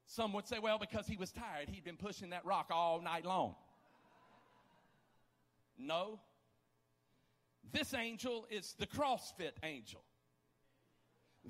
Some 0.06 0.32
would 0.34 0.46
say, 0.46 0.58
well, 0.58 0.78
because 0.78 1.06
he 1.06 1.16
was 1.16 1.32
tired. 1.32 1.68
He'd 1.68 1.84
been 1.84 1.96
pushing 1.96 2.30
that 2.30 2.44
rock 2.46 2.70
all 2.70 3.00
night 3.00 3.24
long. 3.24 3.56
No. 5.78 6.20
This 7.72 7.92
angel 7.92 8.46
is 8.50 8.74
the 8.78 8.86
CrossFit 8.86 9.52
angel. 9.62 10.00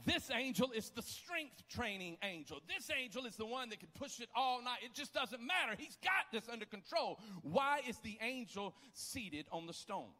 This 0.04 0.30
angel 0.30 0.72
is 0.72 0.90
the 0.90 1.02
strength 1.02 1.62
training 1.68 2.18
angel. 2.22 2.60
This 2.66 2.90
angel 2.90 3.24
is 3.24 3.36
the 3.36 3.46
one 3.46 3.70
that 3.70 3.80
can 3.80 3.88
push 3.94 4.20
it 4.20 4.28
all 4.34 4.62
night. 4.62 4.78
It 4.82 4.94
just 4.94 5.14
doesn't 5.14 5.40
matter. 5.40 5.74
He's 5.78 5.96
got 6.02 6.30
this 6.32 6.48
under 6.50 6.66
control. 6.66 7.18
Why 7.42 7.80
is 7.88 7.98
the 7.98 8.18
angel 8.20 8.74
seated 8.92 9.46
on 9.52 9.66
the 9.66 9.72
stone? 9.72 10.10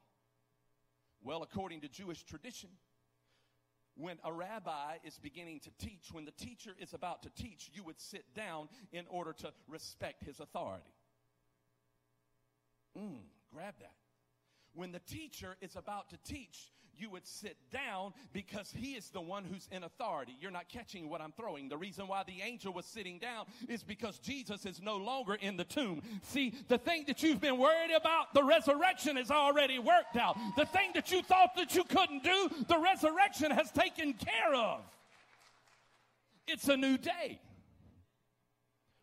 Well, 1.22 1.42
according 1.42 1.80
to 1.82 1.88
Jewish 1.88 2.22
tradition, 2.22 2.70
when 3.96 4.18
a 4.24 4.32
rabbi 4.32 4.96
is 5.04 5.18
beginning 5.18 5.60
to 5.60 5.70
teach, 5.78 6.08
when 6.12 6.24
the 6.24 6.30
teacher 6.32 6.72
is 6.78 6.92
about 6.92 7.22
to 7.22 7.30
teach, 7.30 7.70
you 7.72 7.82
would 7.82 8.00
sit 8.00 8.24
down 8.34 8.68
in 8.92 9.04
order 9.08 9.32
to 9.32 9.52
respect 9.68 10.22
his 10.22 10.38
authority. 10.40 10.84
Mm, 12.96 13.20
grab 13.52 13.74
that. 13.80 13.94
When 14.76 14.92
the 14.92 15.00
teacher 15.00 15.56
is 15.62 15.74
about 15.74 16.10
to 16.10 16.18
teach, 16.18 16.70
you 16.98 17.10
would 17.10 17.26
sit 17.26 17.56
down 17.72 18.12
because 18.32 18.72
he 18.76 18.92
is 18.92 19.08
the 19.10 19.20
one 19.20 19.44
who's 19.44 19.68
in 19.72 19.84
authority. 19.84 20.36
You're 20.40 20.50
not 20.50 20.68
catching 20.68 21.08
what 21.08 21.20
I'm 21.20 21.32
throwing. 21.32 21.68
The 21.68 21.76
reason 21.76 22.08
why 22.08 22.24
the 22.26 22.42
angel 22.42 22.72
was 22.72 22.84
sitting 22.84 23.18
down 23.18 23.46
is 23.68 23.82
because 23.82 24.18
Jesus 24.18 24.66
is 24.66 24.80
no 24.82 24.96
longer 24.96 25.34
in 25.34 25.56
the 25.56 25.64
tomb. 25.64 26.02
See, 26.22 26.54
the 26.68 26.78
thing 26.78 27.04
that 27.06 27.22
you've 27.22 27.40
been 27.40 27.58
worried 27.58 27.90
about, 27.94 28.34
the 28.34 28.44
resurrection 28.44 29.16
is 29.16 29.30
already 29.30 29.78
worked 29.78 30.16
out. 30.16 30.36
The 30.56 30.66
thing 30.66 30.90
that 30.94 31.10
you 31.10 31.22
thought 31.22 31.54
that 31.56 31.74
you 31.74 31.84
couldn't 31.84 32.22
do, 32.22 32.50
the 32.68 32.78
resurrection 32.78 33.50
has 33.50 33.70
taken 33.70 34.12
care 34.12 34.54
of. 34.54 34.80
It's 36.46 36.68
a 36.68 36.76
new 36.76 36.98
day. 36.98 37.40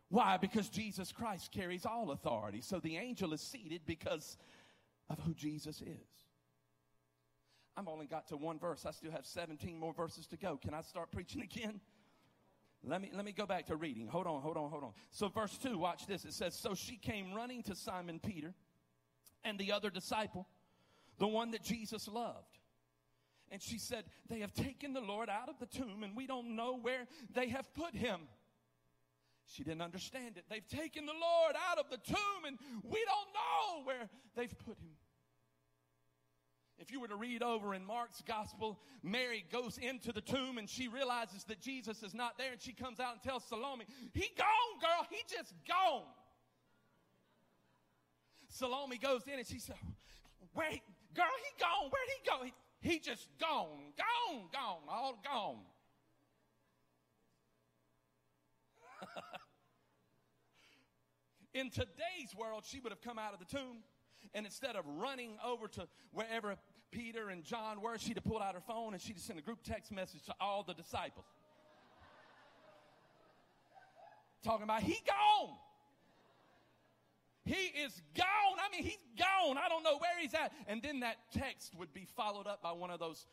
Why? 0.08 0.36
Because 0.36 0.68
Jesus 0.68 1.10
Christ 1.10 1.50
carries 1.50 1.84
all 1.84 2.12
authority. 2.12 2.60
So 2.60 2.78
the 2.78 2.96
angel 2.96 3.32
is 3.32 3.40
seated 3.40 3.80
because 3.84 4.36
of 5.10 5.18
who 5.20 5.34
Jesus 5.34 5.80
is. 5.80 6.24
I've 7.76 7.88
only 7.88 8.06
got 8.06 8.28
to 8.28 8.36
one 8.36 8.58
verse. 8.58 8.86
I 8.86 8.92
still 8.92 9.10
have 9.10 9.26
17 9.26 9.78
more 9.78 9.92
verses 9.92 10.26
to 10.28 10.36
go. 10.36 10.56
Can 10.56 10.74
I 10.74 10.80
start 10.82 11.10
preaching 11.10 11.42
again? 11.54 11.80
Let 12.86 13.00
me, 13.00 13.10
let 13.14 13.24
me 13.24 13.32
go 13.32 13.46
back 13.46 13.66
to 13.66 13.76
reading. 13.76 14.06
Hold 14.08 14.26
on, 14.26 14.42
hold 14.42 14.56
on, 14.56 14.70
hold 14.70 14.84
on. 14.84 14.92
So, 15.10 15.28
verse 15.28 15.56
2, 15.58 15.78
watch 15.78 16.06
this. 16.06 16.24
It 16.24 16.34
says, 16.34 16.54
So 16.54 16.74
she 16.74 16.96
came 16.96 17.32
running 17.32 17.62
to 17.64 17.74
Simon 17.74 18.20
Peter 18.20 18.52
and 19.42 19.58
the 19.58 19.72
other 19.72 19.90
disciple, 19.90 20.46
the 21.18 21.26
one 21.26 21.50
that 21.52 21.62
Jesus 21.62 22.08
loved. 22.08 22.58
And 23.50 23.62
she 23.62 23.78
said, 23.78 24.04
They 24.28 24.40
have 24.40 24.52
taken 24.52 24.92
the 24.92 25.00
Lord 25.00 25.30
out 25.30 25.48
of 25.48 25.58
the 25.58 25.66
tomb, 25.66 26.02
and 26.02 26.14
we 26.14 26.26
don't 26.26 26.56
know 26.56 26.78
where 26.78 27.06
they 27.34 27.48
have 27.48 27.72
put 27.72 27.94
him. 27.94 28.20
She 29.46 29.62
didn't 29.62 29.82
understand 29.82 30.36
it. 30.36 30.44
They've 30.48 30.66
taken 30.66 31.06
the 31.06 31.12
Lord 31.12 31.54
out 31.70 31.78
of 31.78 31.90
the 31.90 31.98
tomb, 31.98 32.44
and 32.46 32.58
we 32.82 33.04
don't 33.04 33.32
know 33.34 33.84
where 33.84 34.08
they've 34.34 34.58
put 34.58 34.78
him. 34.78 34.96
If 36.78 36.90
you 36.90 37.00
were 37.00 37.08
to 37.08 37.16
read 37.16 37.42
over 37.42 37.74
in 37.74 37.84
Mark's 37.84 38.22
gospel, 38.26 38.80
Mary 39.02 39.44
goes 39.52 39.78
into 39.78 40.12
the 40.12 40.20
tomb 40.20 40.58
and 40.58 40.68
she 40.68 40.88
realizes 40.88 41.44
that 41.44 41.60
Jesus 41.60 42.02
is 42.02 42.14
not 42.14 42.36
there 42.36 42.52
and 42.52 42.60
she 42.60 42.72
comes 42.72 42.98
out 42.98 43.12
and 43.12 43.22
tells 43.22 43.44
Salome, 43.44 43.86
He 44.12 44.28
gone, 44.36 44.80
girl. 44.80 45.06
He 45.08 45.18
just 45.28 45.54
gone. 45.68 46.02
Salome 48.48 48.98
goes 48.98 49.22
in 49.26 49.38
and 49.38 49.46
she 49.46 49.60
said, 49.60 49.76
Wait, 50.54 50.82
girl, 51.14 51.26
he 51.38 51.62
gone. 51.62 51.90
Where'd 51.90 52.08
he 52.08 52.30
go? 52.30 52.44
He, 52.44 52.90
he 52.90 52.98
just 52.98 53.28
gone, 53.38 53.92
gone, 53.96 54.48
gone, 54.52 54.82
all 54.88 55.18
gone. 55.24 55.60
in 61.54 61.70
today's 61.70 62.34
world, 62.38 62.64
she 62.66 62.80
would 62.80 62.92
have 62.92 63.02
come 63.02 63.18
out 63.18 63.32
of 63.32 63.38
the 63.38 63.46
tomb 63.46 63.82
and 64.32 64.46
instead 64.46 64.76
of 64.76 64.84
running 64.86 65.36
over 65.44 65.68
to 65.68 65.86
wherever 66.12 66.56
Peter 66.90 67.28
and 67.28 67.44
John 67.44 67.82
were, 67.82 67.98
she'd 67.98 68.16
have 68.16 68.24
pulled 68.24 68.42
out 68.42 68.54
her 68.54 68.60
phone 68.60 68.94
and 68.94 69.02
she'd 69.02 69.16
have 69.16 69.22
sent 69.22 69.38
a 69.38 69.42
group 69.42 69.58
text 69.64 69.92
message 69.92 70.22
to 70.24 70.34
all 70.40 70.62
the 70.62 70.74
disciples. 70.74 71.26
Talking 74.42 74.64
about, 74.64 74.82
he 74.82 74.98
gone. 75.06 75.56
He 77.44 77.80
is 77.82 78.00
gone. 78.16 78.58
I 78.58 78.74
mean, 78.74 78.84
he's 78.84 79.04
gone. 79.18 79.58
I 79.58 79.68
don't 79.68 79.82
know 79.82 79.98
where 79.98 80.18
he's 80.20 80.34
at. 80.34 80.52
And 80.66 80.82
then 80.82 81.00
that 81.00 81.16
text 81.36 81.74
would 81.78 81.92
be 81.92 82.06
followed 82.16 82.46
up 82.46 82.62
by 82.62 82.72
one 82.72 82.90
of 82.90 83.00
those 83.00 83.26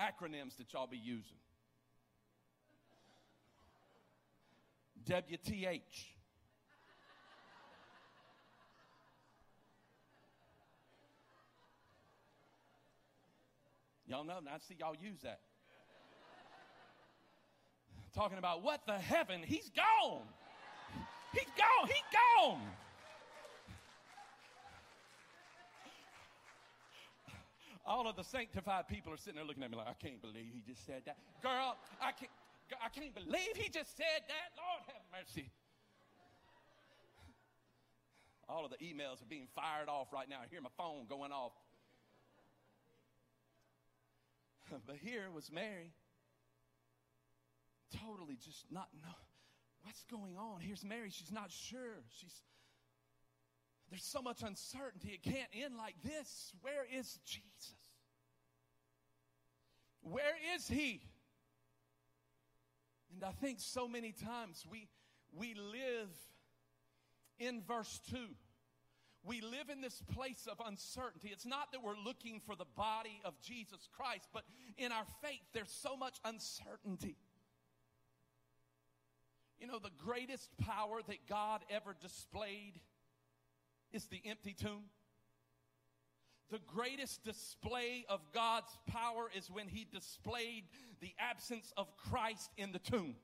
acronyms 0.00 0.56
that 0.58 0.72
y'all 0.72 0.86
be 0.86 0.98
using 0.98 1.36
WTH. 5.08 5.80
Y'all 14.08 14.24
know, 14.24 14.38
I 14.52 14.58
see 14.58 14.76
y'all 14.78 14.94
use 14.94 15.18
that. 15.22 15.40
Talking 18.14 18.38
about 18.38 18.62
what 18.62 18.80
the 18.86 18.94
heaven? 18.94 19.42
He's 19.44 19.70
gone. 19.70 20.22
He's 21.32 21.50
gone. 21.56 21.88
He's 21.88 21.96
gone. 22.12 22.60
All 27.84 28.08
of 28.08 28.16
the 28.16 28.24
sanctified 28.24 28.88
people 28.88 29.12
are 29.12 29.16
sitting 29.16 29.36
there 29.36 29.44
looking 29.44 29.62
at 29.62 29.70
me 29.70 29.76
like, 29.76 29.86
I 29.88 29.94
can't 29.94 30.20
believe 30.20 30.46
he 30.52 30.62
just 30.66 30.84
said 30.86 31.02
that. 31.06 31.18
Girl, 31.42 31.76
I 32.00 32.12
can't, 32.12 32.30
I 32.82 32.88
can't 32.88 33.14
believe 33.14 33.54
he 33.54 33.68
just 33.68 33.96
said 33.96 34.22
that. 34.28 34.48
Lord 34.56 34.82
have 34.88 35.02
mercy. 35.12 35.50
All 38.48 38.64
of 38.64 38.70
the 38.70 38.78
emails 38.78 39.22
are 39.22 39.28
being 39.28 39.48
fired 39.54 39.88
off 39.88 40.12
right 40.12 40.28
now. 40.28 40.36
I 40.42 40.46
hear 40.50 40.60
my 40.60 40.70
phone 40.76 41.06
going 41.08 41.32
off. 41.32 41.52
but 44.86 44.96
here 44.96 45.30
was 45.34 45.50
Mary, 45.50 45.92
totally 48.04 48.36
just 48.36 48.66
not 48.70 48.88
know 49.02 49.14
what's 49.82 50.04
going 50.04 50.36
on. 50.36 50.60
Here's 50.60 50.84
Mary, 50.84 51.10
she's 51.10 51.32
not 51.32 51.50
sure. 51.50 52.02
She's 52.08 52.42
there's 53.90 54.04
so 54.04 54.20
much 54.20 54.42
uncertainty. 54.42 55.10
It 55.10 55.22
can't 55.22 55.48
end 55.52 55.76
like 55.76 55.94
this. 56.02 56.52
Where 56.60 56.84
is 56.92 57.20
Jesus? 57.24 57.76
Where 60.02 60.34
is 60.54 60.66
he? 60.66 61.02
And 63.14 63.24
I 63.24 63.32
think 63.32 63.60
so 63.60 63.88
many 63.88 64.12
times 64.12 64.64
we 64.70 64.88
we 65.32 65.54
live 65.54 66.10
in 67.38 67.62
verse 67.62 68.00
2 68.10 68.16
we 69.26 69.40
live 69.40 69.70
in 69.70 69.80
this 69.80 70.00
place 70.14 70.46
of 70.50 70.60
uncertainty. 70.64 71.30
It's 71.32 71.46
not 71.46 71.72
that 71.72 71.82
we're 71.82 71.96
looking 71.96 72.40
for 72.46 72.54
the 72.54 72.66
body 72.76 73.20
of 73.24 73.40
Jesus 73.40 73.88
Christ, 73.96 74.28
but 74.32 74.44
in 74.78 74.92
our 74.92 75.04
faith, 75.20 75.42
there's 75.52 75.72
so 75.72 75.96
much 75.96 76.18
uncertainty. 76.24 77.16
You 79.58 79.66
know, 79.66 79.78
the 79.78 79.90
greatest 80.04 80.56
power 80.58 81.00
that 81.08 81.26
God 81.28 81.62
ever 81.70 81.96
displayed 82.00 82.80
is 83.92 84.06
the 84.06 84.20
empty 84.24 84.54
tomb. 84.54 84.84
The 86.50 86.60
greatest 86.66 87.24
display 87.24 88.04
of 88.08 88.20
God's 88.32 88.70
power 88.86 89.28
is 89.36 89.50
when 89.50 89.66
he 89.68 89.86
displayed 89.92 90.64
the 91.00 91.12
absence 91.18 91.72
of 91.76 91.88
Christ 91.96 92.50
in 92.56 92.72
the 92.72 92.78
tomb. 92.78 93.16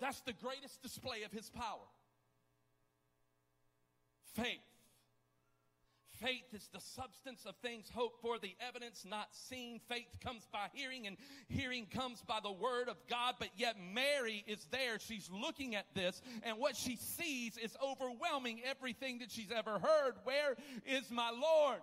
That's 0.00 0.20
the 0.22 0.32
greatest 0.32 0.82
display 0.82 1.24
of 1.24 1.32
his 1.32 1.50
power. 1.50 1.86
Faith. 4.34 4.60
Faith 6.22 6.44
is 6.52 6.68
the 6.72 6.80
substance 6.80 7.46
of 7.46 7.54
things 7.56 7.90
hoped 7.94 8.20
for, 8.20 8.38
the 8.38 8.54
evidence 8.66 9.06
not 9.08 9.28
seen. 9.34 9.80
Faith 9.88 10.08
comes 10.22 10.46
by 10.52 10.66
hearing, 10.74 11.06
and 11.06 11.16
hearing 11.48 11.86
comes 11.86 12.22
by 12.26 12.38
the 12.42 12.52
word 12.52 12.88
of 12.88 12.96
God. 13.08 13.36
But 13.38 13.48
yet, 13.56 13.76
Mary 13.94 14.44
is 14.46 14.66
there. 14.70 14.98
She's 14.98 15.30
looking 15.32 15.74
at 15.76 15.86
this, 15.94 16.20
and 16.42 16.58
what 16.58 16.76
she 16.76 16.96
sees 16.96 17.56
is 17.56 17.74
overwhelming 17.82 18.60
everything 18.64 19.20
that 19.20 19.30
she's 19.30 19.50
ever 19.50 19.78
heard. 19.78 20.14
Where 20.24 20.56
is 20.86 21.10
my 21.10 21.30
Lord? 21.30 21.80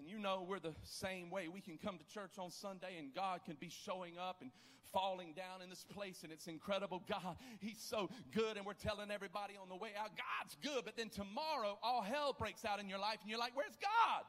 And 0.00 0.08
you 0.08 0.18
know, 0.18 0.46
we're 0.48 0.60
the 0.60 0.74
same 0.82 1.28
way. 1.28 1.48
We 1.48 1.60
can 1.60 1.76
come 1.76 1.98
to 1.98 2.06
church 2.06 2.38
on 2.38 2.50
Sunday, 2.50 2.96
and 2.98 3.14
God 3.14 3.40
can 3.44 3.56
be 3.60 3.68
showing 3.68 4.16
up 4.16 4.38
and 4.40 4.50
falling 4.94 5.34
down 5.34 5.60
in 5.62 5.68
this 5.68 5.84
place, 5.84 6.20
and 6.22 6.32
it's 6.32 6.46
incredible. 6.46 7.02
God, 7.06 7.36
He's 7.60 7.78
so 7.78 8.08
good, 8.32 8.56
and 8.56 8.64
we're 8.64 8.72
telling 8.72 9.10
everybody 9.10 9.58
on 9.60 9.68
the 9.68 9.76
way 9.76 9.90
out, 10.00 10.08
God's 10.16 10.56
good. 10.62 10.86
But 10.86 10.96
then 10.96 11.10
tomorrow, 11.10 11.78
all 11.82 12.00
hell 12.00 12.34
breaks 12.36 12.64
out 12.64 12.80
in 12.80 12.88
your 12.88 12.98
life, 12.98 13.18
and 13.20 13.28
you're 13.28 13.38
like, 13.38 13.54
Where's 13.54 13.76
God? 13.76 14.24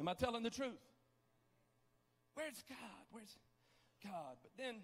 Am 0.00 0.08
I 0.08 0.14
telling 0.14 0.42
the 0.42 0.50
truth? 0.50 0.82
Where's 2.34 2.64
God? 2.68 3.06
Where's 3.12 3.36
God? 4.02 4.38
But 4.42 4.50
then 4.58 4.74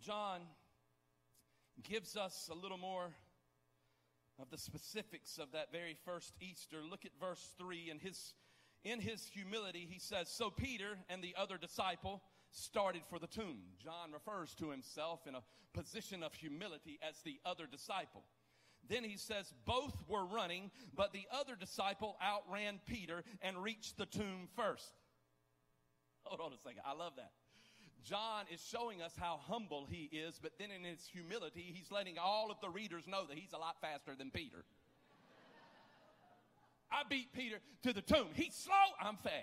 John 0.00 0.40
gives 1.82 2.16
us 2.16 2.48
a 2.50 2.54
little 2.54 2.78
more 2.78 3.10
of 4.38 4.50
the 4.50 4.58
specifics 4.58 5.38
of 5.38 5.52
that 5.52 5.72
very 5.72 5.96
first 6.04 6.34
Easter. 6.40 6.78
Look 6.88 7.04
at 7.04 7.12
verse 7.20 7.54
3 7.58 7.90
and 7.90 8.00
his 8.00 8.34
in 8.84 9.00
his 9.00 9.26
humility, 9.26 9.86
he 9.90 9.98
says, 9.98 10.28
So 10.28 10.50
Peter 10.50 10.98
and 11.08 11.22
the 11.22 11.34
other 11.36 11.58
disciple 11.58 12.22
started 12.50 13.02
for 13.10 13.18
the 13.18 13.26
tomb. 13.26 13.58
John 13.82 14.12
refers 14.12 14.54
to 14.56 14.70
himself 14.70 15.26
in 15.26 15.34
a 15.34 15.42
position 15.74 16.22
of 16.22 16.32
humility 16.34 16.98
as 17.06 17.20
the 17.24 17.40
other 17.44 17.66
disciple. 17.66 18.22
Then 18.88 19.04
he 19.04 19.16
says, 19.16 19.52
Both 19.64 19.96
were 20.06 20.24
running, 20.24 20.70
but 20.94 21.12
the 21.12 21.26
other 21.32 21.56
disciple 21.56 22.16
outran 22.22 22.80
Peter 22.86 23.24
and 23.42 23.62
reached 23.62 23.98
the 23.98 24.06
tomb 24.06 24.48
first. 24.56 24.92
Hold 26.22 26.40
on 26.40 26.52
a 26.52 26.58
second. 26.58 26.82
I 26.86 26.94
love 26.94 27.14
that. 27.16 27.32
John 28.04 28.44
is 28.52 28.60
showing 28.64 29.02
us 29.02 29.12
how 29.18 29.40
humble 29.48 29.86
he 29.90 30.08
is, 30.12 30.38
but 30.40 30.52
then 30.58 30.70
in 30.70 30.84
his 30.84 31.06
humility, 31.12 31.72
he's 31.74 31.90
letting 31.90 32.16
all 32.18 32.50
of 32.50 32.60
the 32.60 32.68
readers 32.68 33.06
know 33.06 33.24
that 33.26 33.36
he's 33.36 33.52
a 33.52 33.58
lot 33.58 33.76
faster 33.80 34.14
than 34.16 34.30
Peter. 34.30 34.64
I 36.90 37.02
beat 37.08 37.32
Peter 37.32 37.58
to 37.82 37.92
the 37.92 38.00
tomb. 38.00 38.28
He's 38.34 38.54
slow, 38.54 38.74
I'm 39.00 39.16
fast. 39.16 39.34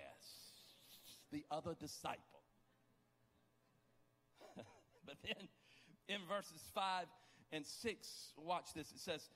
The 1.31 1.45
other 1.51 1.75
disciple. 1.79 2.21
but 5.05 5.15
then 5.23 5.47
in 6.07 6.21
verses 6.27 6.63
5 6.73 7.05
and 7.51 7.65
6, 7.65 8.33
watch 8.37 8.73
this. 8.73 8.91
It 8.91 8.99
says, 8.99 9.29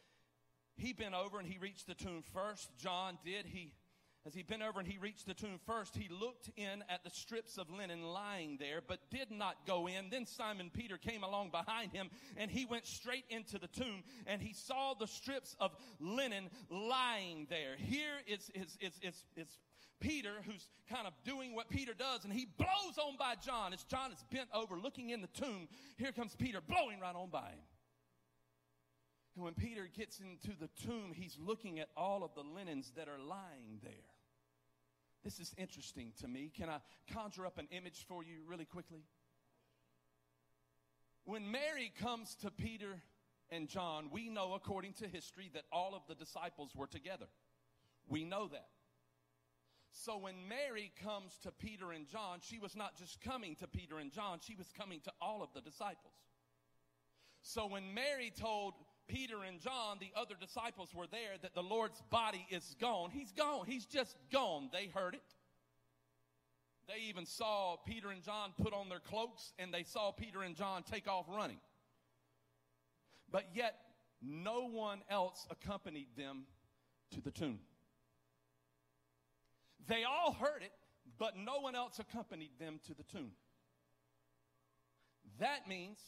He 0.76 0.94
bent 0.94 1.14
over 1.14 1.40
and 1.40 1.48
he 1.48 1.58
reached 1.60 1.88
the 1.88 1.94
tomb 1.94 2.24
first. 2.34 2.70
John 2.78 3.18
did. 3.24 3.46
He 3.46 3.74
as 4.30 4.36
he 4.36 4.44
bent 4.44 4.62
over 4.62 4.80
and 4.80 4.88
he 4.88 5.00
reached 5.00 5.26
the 5.26 5.34
tomb 5.34 5.60
first, 5.66 5.98
he 5.98 6.08
looked 6.08 6.52
in 6.56 6.84
at 6.88 7.04
the 7.04 7.10
strips 7.10 7.58
of 7.58 7.68
linen 7.72 8.04
lying 8.04 8.58
there, 8.60 8.80
but 8.88 9.00
did 9.10 9.32
not 9.32 9.66
go 9.66 9.88
in. 9.88 10.12
Then 10.12 10.28
Simon 10.28 10.70
Peter 10.72 10.98
came 10.98 11.24
along 11.24 11.50
behind 11.50 11.92
him 11.94 12.12
and 12.38 12.52
he 12.52 12.64
went 12.68 12.86
straight 12.86 13.26
into 13.32 13.58
the 13.58 13.66
tomb 13.68 14.04
and 14.28 14.40
he 14.40 14.54
saw 14.54 14.94
the 14.94 15.08
strips 15.08 15.56
of 15.60 15.72
linen 16.00 16.52
lying 16.70 17.48
there. 17.50 17.76
Here 17.76 18.22
is, 18.28 18.52
is, 18.54 18.78
is, 18.80 19.00
is, 19.02 19.26
is 19.36 19.48
Peter 20.00 20.34
who's 20.46 20.68
kind 20.94 21.08
of 21.08 21.14
doing 21.26 21.56
what 21.56 21.68
Peter 21.68 21.96
does 21.98 22.24
and 22.24 22.32
he 22.32 22.48
blows 22.56 23.00
on 23.04 23.18
by 23.18 23.34
John. 23.44 23.74
As 23.74 23.84
John 23.86 24.12
is 24.12 24.24
bent 24.32 24.50
over 24.54 24.76
looking 24.76 25.10
in 25.10 25.22
the 25.22 25.28
tomb, 25.28 25.68
here 25.98 26.12
comes 26.12 26.36
Peter 26.36 26.62
blowing 26.62 27.00
right 27.00 27.16
on 27.16 27.32
by 27.32 27.48
him. 27.50 27.66
And 29.36 29.44
when 29.44 29.56
Peter 29.56 29.90
gets 29.98 30.20
into 30.20 30.56
the 30.60 30.70
tomb, 30.86 31.14
he's 31.16 31.36
looking 31.40 31.80
at 31.80 31.90
all 31.98 32.24
of 32.24 32.36
the 32.36 32.44
linens 32.44 32.92
that 32.96 33.08
are 33.08 33.18
lying 33.18 33.80
there. 33.82 34.19
This 35.24 35.40
is 35.40 35.54
interesting 35.58 36.14
to 36.22 36.28
me. 36.28 36.52
Can 36.56 36.70
I 36.70 36.80
conjure 37.12 37.46
up 37.46 37.58
an 37.58 37.68
image 37.72 38.06
for 38.08 38.24
you 38.24 38.38
really 38.48 38.66
quickly? 38.66 39.04
When 41.26 41.52
Mary 41.52 41.92
comes 42.00 42.36
to 42.42 42.50
Peter 42.50 43.02
and 43.50 43.68
John, 43.68 44.10
we 44.12 44.30
know 44.30 44.54
according 44.54 44.94
to 44.94 45.08
history 45.08 45.50
that 45.54 45.64
all 45.72 45.94
of 45.94 46.04
the 46.08 46.16
disciples 46.16 46.72
were 46.76 46.88
together. 46.88 47.28
We 48.08 48.24
know 48.24 48.48
that. 48.48 48.68
So 49.92 50.18
when 50.18 50.48
Mary 50.48 50.92
comes 51.04 51.38
to 51.44 51.52
Peter 51.52 51.92
and 51.92 52.08
John, 52.08 52.40
she 52.42 52.60
was 52.60 52.76
not 52.76 52.96
just 52.96 53.20
coming 53.22 53.56
to 53.58 53.68
Peter 53.68 54.00
and 54.00 54.12
John, 54.12 54.40
she 54.42 54.56
was 54.56 54.68
coming 54.78 55.02
to 55.02 55.12
all 55.22 55.44
of 55.44 55.50
the 55.54 55.62
disciples. 55.62 56.14
So 57.42 57.68
when 57.68 57.94
Mary 57.94 58.32
told 58.36 58.76
Peter 59.10 59.44
and 59.46 59.60
John, 59.60 59.98
the 60.00 60.12
other 60.16 60.36
disciples 60.40 60.94
were 60.94 61.08
there, 61.08 61.32
that 61.42 61.56
the 61.56 61.64
Lord's 61.64 62.02
body 62.12 62.46
is 62.52 62.76
gone. 62.80 63.10
He's 63.10 63.32
gone. 63.32 63.66
He's 63.66 63.86
just 63.86 64.16
gone. 64.32 64.70
They 64.72 64.86
heard 64.86 65.16
it. 65.16 65.24
They 66.88 67.10
even 67.10 67.26
saw 67.26 67.76
Peter 67.86 68.12
and 68.12 68.24
John 68.24 68.54
put 68.62 68.72
on 68.74 68.88
their 68.88 69.00
cloaks 69.00 69.52
and 69.60 69.74
they 69.74 69.84
saw 69.84 70.12
Peter 70.12 70.42
and 70.44 70.56
John 70.56 70.84
take 70.84 71.08
off 71.08 71.26
running. 71.28 71.60
But 73.32 73.46
yet, 73.54 73.76
no 74.22 74.68
one 74.68 75.02
else 75.10 75.46
accompanied 75.50 76.08
them 76.16 76.46
to 77.12 77.22
the 77.22 77.32
tomb. 77.32 77.60
They 79.88 80.04
all 80.04 80.34
heard 80.34 80.62
it, 80.62 80.72
but 81.18 81.36
no 81.36 81.60
one 81.60 81.76
else 81.76 82.00
accompanied 82.00 82.52
them 82.60 82.80
to 82.88 82.94
the 82.94 83.04
tomb. 83.04 83.32
That 85.40 85.68
means 85.68 86.00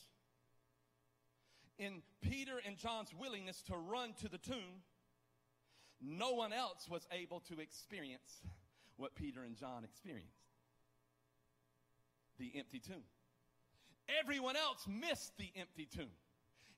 in 1.81 2.03
Peter 2.21 2.61
and 2.65 2.77
John's 2.77 3.11
willingness 3.19 3.63
to 3.63 3.75
run 3.75 4.13
to 4.21 4.29
the 4.29 4.37
tomb, 4.37 4.83
no 5.99 6.31
one 6.31 6.53
else 6.53 6.87
was 6.87 7.07
able 7.11 7.39
to 7.49 7.59
experience 7.59 8.41
what 8.97 9.15
Peter 9.15 9.41
and 9.41 9.57
John 9.57 9.83
experienced 9.83 10.29
the 12.37 12.51
empty 12.55 12.79
tomb. 12.79 13.03
Everyone 14.19 14.55
else 14.55 14.85
missed 14.87 15.35
the 15.37 15.51
empty 15.55 15.87
tomb. 15.91 16.11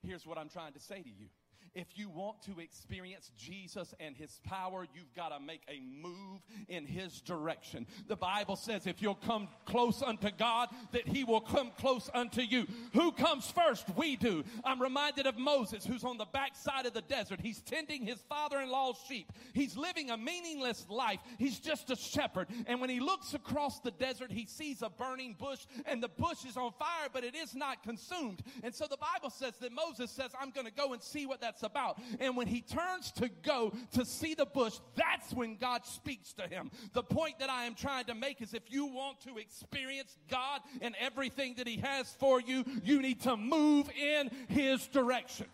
Here's 0.06 0.26
what 0.26 0.38
I'm 0.38 0.48
trying 0.48 0.72
to 0.72 0.80
say 0.80 1.02
to 1.02 1.08
you 1.08 1.26
if 1.74 1.86
you 1.96 2.08
want 2.08 2.42
to 2.42 2.60
experience 2.60 3.30
Jesus 3.36 3.94
and 3.98 4.16
his 4.16 4.40
power, 4.44 4.86
you've 4.94 5.12
got 5.14 5.30
to 5.30 5.40
make 5.40 5.62
a 5.68 5.80
move 5.80 6.40
in 6.68 6.86
his 6.86 7.20
direction. 7.20 7.86
The 8.06 8.16
Bible 8.16 8.56
says 8.56 8.86
if 8.86 9.02
you'll 9.02 9.14
come 9.14 9.48
close 9.64 10.02
unto 10.02 10.30
God, 10.30 10.68
that 10.92 11.08
he 11.08 11.24
will 11.24 11.40
come 11.40 11.72
close 11.78 12.08
unto 12.14 12.42
you. 12.42 12.66
Who 12.92 13.10
comes 13.12 13.50
first? 13.50 13.86
We 13.96 14.16
do. 14.16 14.44
I'm 14.64 14.80
reminded 14.80 15.26
of 15.26 15.36
Moses, 15.36 15.84
who's 15.84 16.04
on 16.04 16.16
the 16.16 16.26
backside 16.26 16.86
of 16.86 16.94
the 16.94 17.02
desert. 17.02 17.40
He's 17.40 17.60
tending 17.60 18.06
his 18.06 18.20
father 18.28 18.60
in 18.60 18.70
law's 18.70 18.98
sheep. 19.08 19.32
He's 19.52 19.76
living 19.76 20.10
a 20.10 20.16
meaningless 20.16 20.86
life. 20.88 21.20
He's 21.38 21.58
just 21.58 21.90
a 21.90 21.96
shepherd. 21.96 22.48
And 22.66 22.80
when 22.80 22.90
he 22.90 23.00
looks 23.00 23.34
across 23.34 23.80
the 23.80 23.90
desert, 23.90 24.30
he 24.30 24.46
sees 24.46 24.82
a 24.82 24.90
burning 24.90 25.34
bush, 25.38 25.66
and 25.86 26.02
the 26.02 26.08
bush 26.08 26.44
is 26.44 26.56
on 26.56 26.72
fire, 26.78 27.08
but 27.12 27.24
it 27.24 27.34
is 27.34 27.54
not 27.54 27.82
consumed. 27.82 28.42
And 28.62 28.72
so 28.72 28.86
the 28.88 28.96
Bible 28.96 29.30
says 29.30 29.54
that 29.60 29.72
Moses 29.72 30.10
says, 30.10 30.30
I'm 30.40 30.50
going 30.50 30.66
to 30.66 30.72
go 30.72 30.92
and 30.92 31.02
see 31.02 31.26
what 31.26 31.40
that's 31.40 31.63
about. 31.64 32.00
And 32.20 32.36
when 32.36 32.46
he 32.46 32.60
turns 32.60 33.10
to 33.12 33.28
go 33.42 33.72
to 33.92 34.04
see 34.04 34.34
the 34.34 34.46
bush, 34.46 34.78
that's 34.94 35.32
when 35.32 35.56
God 35.56 35.84
speaks 35.84 36.32
to 36.34 36.46
him. 36.46 36.70
The 36.92 37.02
point 37.02 37.38
that 37.40 37.50
I 37.50 37.64
am 37.64 37.74
trying 37.74 38.04
to 38.06 38.14
make 38.14 38.40
is 38.40 38.54
if 38.54 38.70
you 38.70 38.86
want 38.86 39.20
to 39.22 39.38
experience 39.38 40.16
God 40.30 40.60
and 40.80 40.94
everything 41.00 41.54
that 41.56 41.66
he 41.66 41.78
has 41.78 42.10
for 42.20 42.40
you, 42.40 42.64
you 42.84 43.02
need 43.02 43.22
to 43.22 43.36
move 43.36 43.90
in 43.90 44.30
his 44.48 44.86
direction. 44.86 45.46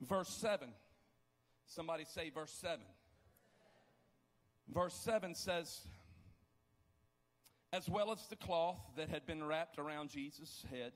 Verse 0.00 0.28
7. 0.28 0.68
Somebody 1.66 2.04
say 2.04 2.30
verse 2.30 2.52
7. 2.60 2.78
Verse 4.72 4.94
7 4.94 5.34
says, 5.34 5.80
as 7.72 7.88
well 7.88 8.10
as 8.10 8.26
the 8.28 8.36
cloth 8.36 8.80
that 8.96 9.08
had 9.08 9.26
been 9.26 9.44
wrapped 9.44 9.78
around 9.78 10.10
Jesus' 10.10 10.64
head. 10.70 10.92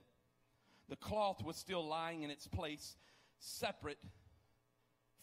The 0.88 0.96
cloth 0.96 1.42
was 1.42 1.56
still 1.56 1.86
lying 1.86 2.22
in 2.22 2.30
its 2.30 2.46
place, 2.46 2.96
separate 3.38 3.98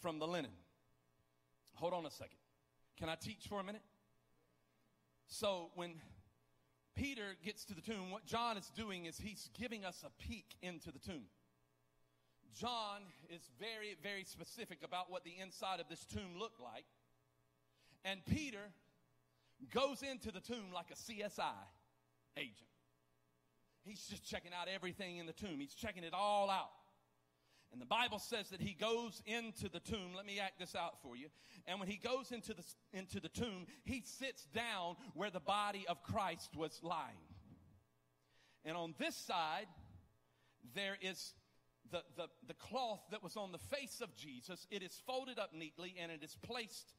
from 0.00 0.18
the 0.18 0.26
linen. 0.26 0.50
Hold 1.74 1.94
on 1.94 2.06
a 2.06 2.10
second. 2.10 2.38
Can 2.98 3.08
I 3.08 3.14
teach 3.14 3.46
for 3.48 3.60
a 3.60 3.64
minute? 3.64 3.82
So, 5.28 5.70
when 5.74 5.94
Peter 6.94 7.36
gets 7.44 7.64
to 7.66 7.74
the 7.74 7.80
tomb. 7.80 8.10
What 8.10 8.26
John 8.26 8.56
is 8.56 8.70
doing 8.76 9.06
is 9.06 9.18
he's 9.18 9.48
giving 9.58 9.84
us 9.84 10.04
a 10.06 10.22
peek 10.22 10.56
into 10.62 10.92
the 10.92 10.98
tomb. 10.98 11.24
John 12.54 13.00
is 13.30 13.40
very, 13.58 13.96
very 14.02 14.24
specific 14.24 14.78
about 14.84 15.10
what 15.10 15.24
the 15.24 15.32
inside 15.40 15.80
of 15.80 15.88
this 15.88 16.04
tomb 16.04 16.38
looked 16.38 16.60
like. 16.60 16.84
And 18.04 18.24
Peter 18.26 18.72
goes 19.66 20.02
into 20.02 20.30
the 20.30 20.40
tomb 20.40 20.72
like 20.74 20.90
a 20.90 20.94
CSI 20.94 21.52
agent. 22.36 22.68
He's 23.84 24.04
just 24.06 24.24
checking 24.24 24.52
out 24.52 24.68
everything 24.72 25.18
in 25.18 25.26
the 25.26 25.32
tomb, 25.32 25.58
he's 25.58 25.74
checking 25.74 26.04
it 26.04 26.14
all 26.14 26.50
out. 26.50 26.70
And 27.72 27.80
the 27.80 27.86
Bible 27.86 28.18
says 28.18 28.50
that 28.50 28.60
he 28.60 28.74
goes 28.74 29.22
into 29.24 29.70
the 29.70 29.80
tomb. 29.80 30.12
Let 30.14 30.26
me 30.26 30.38
act 30.38 30.58
this 30.58 30.74
out 30.74 31.00
for 31.02 31.16
you. 31.16 31.28
And 31.66 31.80
when 31.80 31.88
he 31.88 31.96
goes 31.96 32.30
into 32.30 32.52
the, 32.52 32.62
into 32.92 33.18
the 33.18 33.30
tomb, 33.30 33.66
he 33.84 34.02
sits 34.04 34.44
down 34.54 34.96
where 35.14 35.30
the 35.30 35.40
body 35.40 35.86
of 35.88 36.02
Christ 36.02 36.54
was 36.54 36.78
lying. 36.82 37.16
And 38.66 38.76
on 38.76 38.94
this 38.98 39.16
side, 39.16 39.68
there 40.74 40.98
is 41.00 41.32
the, 41.90 42.02
the, 42.16 42.26
the 42.46 42.54
cloth 42.54 43.00
that 43.10 43.22
was 43.22 43.36
on 43.36 43.52
the 43.52 43.58
face 43.58 44.02
of 44.02 44.14
Jesus. 44.16 44.66
It 44.70 44.82
is 44.82 45.00
folded 45.06 45.38
up 45.38 45.54
neatly 45.54 45.94
and 45.98 46.12
it 46.12 46.22
is 46.22 46.36
placed 46.42 46.92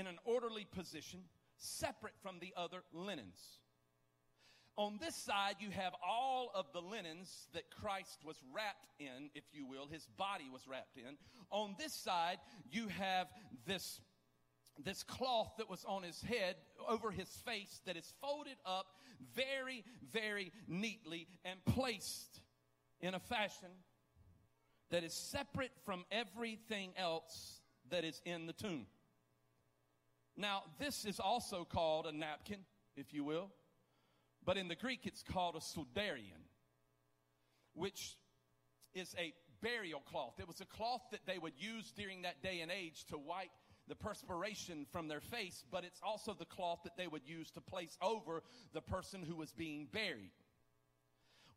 in 0.00 0.06
an 0.06 0.18
orderly 0.24 0.64
position, 0.64 1.20
separate 1.58 2.14
from 2.22 2.38
the 2.40 2.54
other 2.56 2.82
linens. 2.90 3.58
On 4.78 4.98
this 4.98 5.14
side, 5.14 5.56
you 5.60 5.68
have 5.70 5.92
all 6.02 6.50
of 6.54 6.64
the 6.72 6.80
linens 6.80 7.48
that 7.52 7.70
Christ 7.70 8.20
was 8.24 8.36
wrapped 8.54 8.94
in, 8.98 9.28
if 9.34 9.44
you 9.52 9.66
will, 9.66 9.86
his 9.86 10.06
body 10.16 10.48
was 10.50 10.66
wrapped 10.66 10.96
in. 10.96 11.18
On 11.50 11.74
this 11.78 11.92
side, 11.92 12.38
you 12.70 12.88
have 12.88 13.26
this, 13.66 14.00
this 14.82 15.02
cloth 15.02 15.52
that 15.58 15.68
was 15.68 15.84
on 15.86 16.02
his 16.02 16.22
head 16.22 16.56
over 16.88 17.10
his 17.10 17.28
face 17.28 17.82
that 17.84 17.98
is 17.98 18.14
folded 18.22 18.56
up 18.64 18.86
very, 19.34 19.84
very 20.10 20.50
neatly 20.66 21.26
and 21.44 21.62
placed 21.66 22.40
in 23.02 23.12
a 23.12 23.20
fashion 23.20 23.68
that 24.90 25.04
is 25.04 25.12
separate 25.12 25.72
from 25.84 26.06
everything 26.10 26.92
else 26.96 27.60
that 27.90 28.04
is 28.04 28.22
in 28.24 28.46
the 28.46 28.54
tomb. 28.54 28.86
Now, 30.40 30.62
this 30.78 31.04
is 31.04 31.20
also 31.20 31.66
called 31.70 32.06
a 32.06 32.12
napkin, 32.12 32.60
if 32.96 33.12
you 33.12 33.24
will. 33.24 33.50
But 34.42 34.56
in 34.56 34.68
the 34.68 34.74
Greek, 34.74 35.00
it's 35.04 35.22
called 35.22 35.54
a 35.54 35.58
sudarion, 35.58 36.48
which 37.74 38.16
is 38.94 39.14
a 39.18 39.34
burial 39.60 40.00
cloth. 40.00 40.40
It 40.40 40.48
was 40.48 40.62
a 40.62 40.64
cloth 40.64 41.02
that 41.10 41.26
they 41.26 41.36
would 41.38 41.52
use 41.58 41.92
during 41.92 42.22
that 42.22 42.42
day 42.42 42.60
and 42.62 42.72
age 42.72 43.04
to 43.10 43.18
wipe 43.18 43.50
the 43.86 43.94
perspiration 43.94 44.86
from 44.90 45.08
their 45.08 45.20
face, 45.20 45.62
but 45.70 45.84
it's 45.84 46.00
also 46.02 46.32
the 46.32 46.46
cloth 46.46 46.80
that 46.84 46.96
they 46.96 47.06
would 47.06 47.26
use 47.26 47.50
to 47.50 47.60
place 47.60 47.98
over 48.00 48.42
the 48.72 48.80
person 48.80 49.22
who 49.22 49.36
was 49.36 49.52
being 49.52 49.88
buried. 49.92 50.32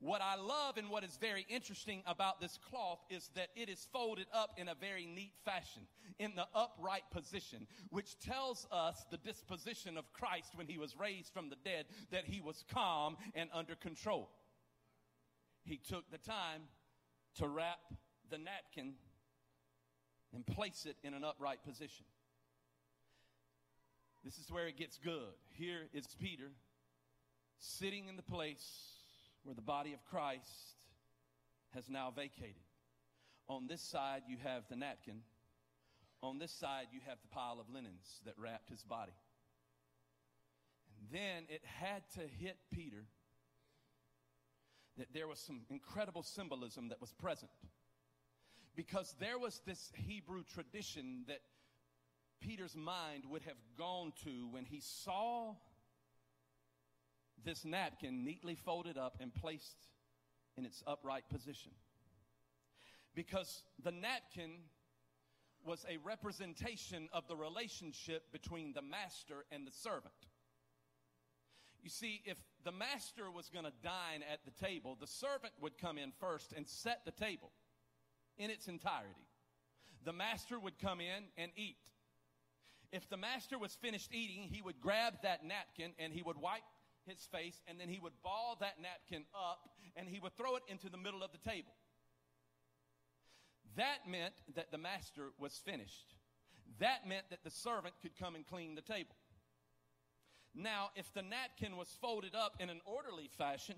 What 0.03 0.21
I 0.21 0.35
love 0.35 0.75
and 0.75 0.89
what 0.89 1.05
is 1.05 1.15
very 1.15 1.45
interesting 1.47 2.03
about 2.05 2.41
this 2.41 2.59
cloth 2.69 2.99
is 3.09 3.29
that 3.35 3.47
it 3.55 3.69
is 3.69 3.87
folded 3.93 4.27
up 4.33 4.51
in 4.57 4.67
a 4.67 4.75
very 4.75 5.05
neat 5.05 5.31
fashion, 5.45 5.83
in 6.19 6.33
the 6.35 6.45
upright 6.53 7.03
position, 7.09 7.67
which 7.89 8.19
tells 8.19 8.67
us 8.69 9.05
the 9.11 9.17
disposition 9.17 9.97
of 9.97 10.11
Christ 10.11 10.55
when 10.55 10.67
he 10.67 10.77
was 10.77 10.99
raised 10.99 11.31
from 11.31 11.49
the 11.49 11.55
dead, 11.63 11.85
that 12.11 12.25
he 12.25 12.41
was 12.41 12.65
calm 12.73 13.15
and 13.33 13.49
under 13.53 13.75
control. 13.75 14.29
He 15.63 15.77
took 15.77 16.11
the 16.11 16.17
time 16.17 16.63
to 17.37 17.47
wrap 17.47 17.79
the 18.29 18.37
napkin 18.37 18.95
and 20.33 20.45
place 20.45 20.85
it 20.85 20.97
in 21.07 21.13
an 21.13 21.23
upright 21.23 21.63
position. 21.63 22.05
This 24.25 24.37
is 24.37 24.51
where 24.51 24.67
it 24.67 24.77
gets 24.77 24.97
good. 24.97 25.31
Here 25.53 25.87
is 25.93 26.07
Peter 26.19 26.51
sitting 27.57 28.09
in 28.09 28.17
the 28.17 28.21
place 28.21 29.02
where 29.43 29.55
the 29.55 29.61
body 29.61 29.93
of 29.93 30.03
Christ 30.05 30.77
has 31.73 31.89
now 31.89 32.11
vacated. 32.15 32.63
On 33.49 33.67
this 33.67 33.81
side, 33.81 34.23
you 34.27 34.37
have 34.43 34.63
the 34.69 34.75
napkin. 34.75 35.21
On 36.21 36.39
this 36.39 36.51
side, 36.51 36.87
you 36.91 37.01
have 37.05 37.17
the 37.21 37.27
pile 37.27 37.59
of 37.59 37.69
linens 37.73 38.21
that 38.25 38.35
wrapped 38.37 38.69
his 38.69 38.83
body. 38.83 39.13
And 40.97 41.07
then 41.11 41.43
it 41.49 41.61
had 41.65 42.03
to 42.13 42.21
hit 42.21 42.57
Peter 42.71 43.05
that 44.97 45.13
there 45.13 45.27
was 45.27 45.39
some 45.39 45.61
incredible 45.69 46.23
symbolism 46.23 46.89
that 46.89 47.01
was 47.01 47.11
present. 47.11 47.51
Because 48.75 49.15
there 49.19 49.37
was 49.37 49.61
this 49.65 49.91
Hebrew 49.95 50.43
tradition 50.43 51.25
that 51.27 51.41
Peter's 52.39 52.75
mind 52.75 53.23
would 53.29 53.43
have 53.43 53.57
gone 53.77 54.13
to 54.23 54.47
when 54.51 54.65
he 54.65 54.79
saw 54.81 55.55
this 57.43 57.65
napkin 57.65 58.23
neatly 58.23 58.55
folded 58.55 58.97
up 58.97 59.17
and 59.19 59.33
placed 59.33 59.87
in 60.57 60.65
its 60.65 60.83
upright 60.85 61.27
position. 61.29 61.71
Because 63.15 63.63
the 63.83 63.91
napkin 63.91 64.51
was 65.65 65.85
a 65.89 65.97
representation 66.05 67.07
of 67.13 67.27
the 67.27 67.35
relationship 67.35 68.31
between 68.31 68.73
the 68.73 68.81
master 68.81 69.45
and 69.51 69.65
the 69.65 69.71
servant. 69.71 70.13
You 71.81 71.89
see, 71.89 72.21
if 72.25 72.37
the 72.63 72.71
master 72.71 73.29
was 73.29 73.49
going 73.49 73.65
to 73.65 73.73
dine 73.83 74.23
at 74.31 74.39
the 74.45 74.65
table, 74.65 74.97
the 74.99 75.07
servant 75.07 75.53
would 75.61 75.77
come 75.77 75.97
in 75.97 76.11
first 76.19 76.53
and 76.55 76.67
set 76.67 77.01
the 77.05 77.11
table 77.11 77.51
in 78.37 78.49
its 78.49 78.67
entirety. 78.67 79.27
The 80.05 80.13
master 80.13 80.59
would 80.59 80.79
come 80.79 80.99
in 81.01 81.25
and 81.37 81.51
eat. 81.55 81.77
If 82.91 83.09
the 83.09 83.17
master 83.17 83.57
was 83.57 83.73
finished 83.73 84.13
eating, 84.13 84.43
he 84.43 84.61
would 84.61 84.79
grab 84.79 85.15
that 85.23 85.45
napkin 85.45 85.91
and 85.99 86.13
he 86.13 86.21
would 86.21 86.37
wipe 86.37 86.61
his 87.05 87.27
face, 87.31 87.61
and 87.67 87.79
then 87.79 87.89
he 87.89 87.99
would 87.99 88.13
ball 88.23 88.57
that 88.59 88.81
napkin 88.81 89.25
up 89.35 89.69
and 89.95 90.07
he 90.07 90.19
would 90.19 90.35
throw 90.35 90.55
it 90.55 90.63
into 90.67 90.89
the 90.89 90.97
middle 90.97 91.23
of 91.23 91.31
the 91.31 91.49
table. 91.49 91.73
That 93.75 94.07
meant 94.07 94.33
that 94.55 94.71
the 94.71 94.77
master 94.77 95.29
was 95.39 95.53
finished. 95.65 96.15
That 96.79 97.07
meant 97.07 97.29
that 97.29 97.43
the 97.43 97.51
servant 97.51 97.95
could 98.01 98.17
come 98.17 98.35
and 98.35 98.45
clean 98.45 98.75
the 98.75 98.81
table. 98.81 99.15
Now, 100.55 100.91
if 100.95 101.11
the 101.13 101.21
napkin 101.21 101.77
was 101.77 101.89
folded 101.99 102.35
up 102.35 102.57
in 102.59 102.69
an 102.69 102.81
orderly 102.85 103.29
fashion 103.37 103.75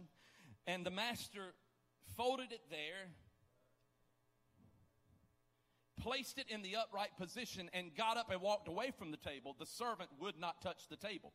and 0.68 0.86
the 0.86 0.92
master 0.92 1.54
folded 2.18 2.52
it 2.52 2.62
there, 2.70 3.12
placed 6.00 6.38
it 6.38 6.46
in 6.50 6.62
the 6.62 6.76
upright 6.76 7.18
position, 7.18 7.70
and 7.74 7.96
got 7.96 8.18
up 8.18 8.30
and 8.30 8.42
walked 8.42 8.68
away 8.68 8.92
from 8.98 9.12
the 9.12 9.18
table, 9.18 9.56
the 9.58 9.66
servant 9.66 10.10
would 10.20 10.38
not 10.38 10.62
touch 10.62 10.88
the 10.90 10.98
table 10.98 11.34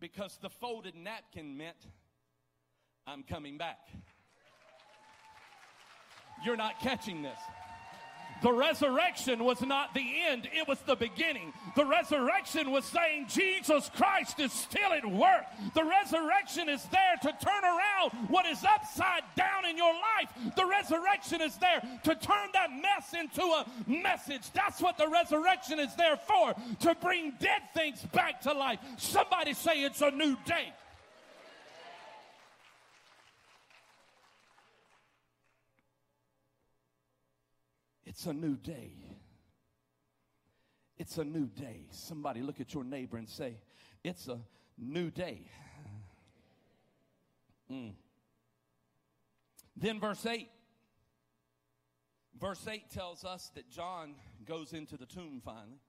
because 0.00 0.38
the 0.42 0.50
folded 0.50 0.94
napkin 0.94 1.56
meant 1.56 1.76
I'm 3.06 3.22
coming 3.22 3.56
back. 3.58 3.88
You're 6.44 6.56
not 6.56 6.80
catching 6.80 7.22
this. 7.22 7.38
The 8.42 8.52
resurrection 8.52 9.44
was 9.44 9.60
not 9.62 9.94
the 9.94 10.06
end, 10.28 10.48
it 10.52 10.68
was 10.68 10.78
the 10.80 10.96
beginning. 10.96 11.52
The 11.74 11.84
resurrection 11.84 12.70
was 12.70 12.84
saying 12.84 13.26
Jesus 13.28 13.90
Christ 13.94 14.40
is 14.40 14.52
still 14.52 14.92
at 14.92 15.06
work. 15.06 15.44
The 15.74 15.84
resurrection 15.84 16.68
is 16.68 16.84
there 16.84 17.16
to 17.22 17.44
turn 17.44 17.64
around 17.64 18.28
what 18.28 18.46
is 18.46 18.62
upside 18.64 19.22
down 19.36 19.66
in 19.68 19.76
your 19.76 19.92
life. 19.92 20.54
The 20.56 20.66
resurrection 20.66 21.40
is 21.40 21.56
there 21.56 21.80
to 22.04 22.14
turn 22.14 22.48
that 22.52 22.70
mess 22.70 23.14
into 23.18 23.42
a 23.42 23.66
message. 23.86 24.50
That's 24.52 24.80
what 24.80 24.98
the 24.98 25.08
resurrection 25.08 25.78
is 25.78 25.94
there 25.96 26.16
for, 26.16 26.54
to 26.80 26.94
bring 27.00 27.32
dead 27.40 27.62
things 27.74 28.02
back 28.12 28.40
to 28.42 28.52
life. 28.52 28.78
Somebody 28.98 29.54
say 29.54 29.82
it's 29.82 30.02
a 30.02 30.10
new 30.10 30.36
day. 30.44 30.72
It's 38.16 38.24
a 38.24 38.32
new 38.32 38.56
day. 38.56 38.92
It's 40.96 41.18
a 41.18 41.24
new 41.24 41.48
day. 41.48 41.86
Somebody 41.90 42.40
look 42.40 42.62
at 42.62 42.72
your 42.72 42.82
neighbor 42.82 43.18
and 43.18 43.28
say, 43.28 43.58
It's 44.02 44.26
a 44.28 44.38
new 44.78 45.10
day. 45.10 45.42
Mm. 47.70 47.92
Then, 49.76 50.00
verse 50.00 50.24
8. 50.24 50.48
Verse 52.40 52.66
8 52.66 52.88
tells 52.90 53.22
us 53.22 53.50
that 53.54 53.70
John 53.70 54.14
goes 54.46 54.72
into 54.72 54.96
the 54.96 55.04
tomb 55.04 55.42
finally. 55.44 55.82